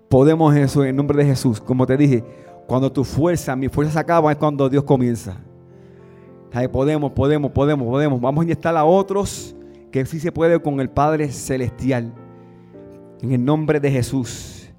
Podemos 0.09 0.55
eso 0.55 0.83
en 0.83 0.95
nombre 0.95 1.17
de 1.17 1.25
Jesús. 1.25 1.59
Como 1.59 1.85
te 1.85 1.97
dije, 1.97 2.23
cuando 2.67 2.91
tu 2.91 3.03
fuerza, 3.03 3.55
mi 3.55 3.69
fuerza 3.69 3.93
se 3.93 3.99
acaba, 3.99 4.31
es 4.31 4.37
cuando 4.37 4.69
Dios 4.69 4.83
comienza. 4.83 5.37
podemos, 6.71 7.11
podemos, 7.11 7.51
podemos, 7.51 7.87
podemos. 7.87 8.21
Vamos 8.21 8.41
a 8.41 8.43
inyectar 8.45 8.75
a 8.75 8.85
otros 8.85 9.55
que 9.91 10.05
sí 10.05 10.19
se 10.19 10.31
puede 10.31 10.59
con 10.61 10.79
el 10.79 10.89
Padre 10.89 11.29
Celestial. 11.29 12.13
En 13.21 13.31
el 13.31 13.43
nombre 13.43 13.79
de 13.79 13.89
Jesús. 13.89 14.69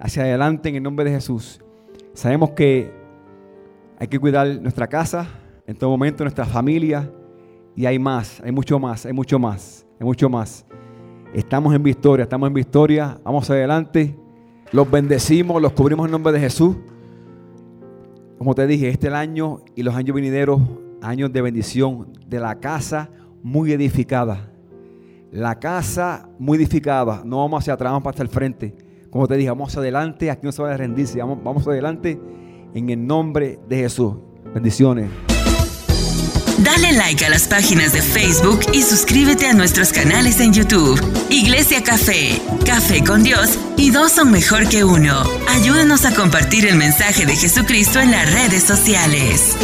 Hacia 0.00 0.22
adelante 0.22 0.68
en 0.68 0.76
el 0.76 0.82
nombre 0.82 1.04
de 1.04 1.12
Jesús. 1.12 1.60
Sabemos 2.14 2.50
que 2.50 3.03
hay 4.04 4.08
que 4.08 4.20
cuidar 4.20 4.46
nuestra 4.60 4.86
casa, 4.86 5.26
en 5.66 5.76
todo 5.76 5.88
momento 5.88 6.24
nuestra 6.24 6.44
familia. 6.44 7.10
Y 7.74 7.86
hay 7.86 7.98
más, 7.98 8.38
hay 8.44 8.52
mucho 8.52 8.78
más, 8.78 9.06
hay 9.06 9.14
mucho 9.14 9.38
más, 9.38 9.86
hay 9.98 10.04
mucho 10.04 10.28
más. 10.28 10.66
Estamos 11.32 11.74
en 11.74 11.82
victoria, 11.82 12.24
estamos 12.24 12.46
en 12.46 12.52
victoria. 12.52 13.18
Vamos 13.24 13.48
adelante. 13.48 14.14
Los 14.72 14.90
bendecimos, 14.90 15.60
los 15.62 15.72
cubrimos 15.72 16.04
en 16.04 16.12
nombre 16.12 16.34
de 16.34 16.40
Jesús. 16.40 16.76
Como 18.36 18.54
te 18.54 18.66
dije, 18.66 18.90
este 18.90 19.06
es 19.06 19.12
el 19.12 19.16
año 19.16 19.60
y 19.74 19.82
los 19.82 19.94
años 19.94 20.14
venideros, 20.14 20.60
años 21.00 21.32
de 21.32 21.40
bendición 21.40 22.12
de 22.26 22.40
la 22.40 22.60
casa 22.60 23.08
muy 23.42 23.72
edificada. 23.72 24.52
La 25.32 25.58
casa 25.58 26.28
muy 26.38 26.58
edificada. 26.58 27.22
No 27.24 27.38
vamos 27.38 27.60
hacia 27.60 27.72
atrás, 27.72 27.90
vamos 27.90 28.04
para 28.04 28.22
el 28.22 28.28
frente. 28.28 28.74
Como 29.08 29.26
te 29.26 29.34
dije, 29.34 29.48
vamos 29.48 29.74
adelante. 29.78 30.30
Aquí 30.30 30.44
no 30.44 30.52
se 30.52 30.62
va 30.62 30.74
a 30.74 30.76
rendirse. 30.76 31.18
Vamos, 31.20 31.42
vamos 31.42 31.66
adelante 31.66 32.20
en 32.74 32.90
el 32.90 33.06
nombre 33.06 33.58
de 33.68 33.76
Jesús. 33.78 34.14
Bendiciones. 34.52 35.10
Dale 36.58 36.92
like 36.92 37.24
a 37.24 37.30
las 37.30 37.48
páginas 37.48 37.92
de 37.92 38.00
Facebook 38.00 38.60
y 38.72 38.82
suscríbete 38.82 39.46
a 39.46 39.52
nuestros 39.52 39.92
canales 39.92 40.40
en 40.40 40.52
YouTube. 40.52 41.00
Iglesia 41.28 41.82
Café, 41.82 42.40
Café 42.64 43.02
con 43.02 43.24
Dios 43.24 43.58
y 43.76 43.90
dos 43.90 44.12
son 44.12 44.30
mejor 44.30 44.68
que 44.68 44.84
uno. 44.84 45.24
Ayúdanos 45.48 46.04
a 46.04 46.14
compartir 46.14 46.66
el 46.66 46.76
mensaje 46.76 47.26
de 47.26 47.34
Jesucristo 47.34 48.00
en 48.00 48.12
las 48.12 48.32
redes 48.32 48.62
sociales. 48.62 49.56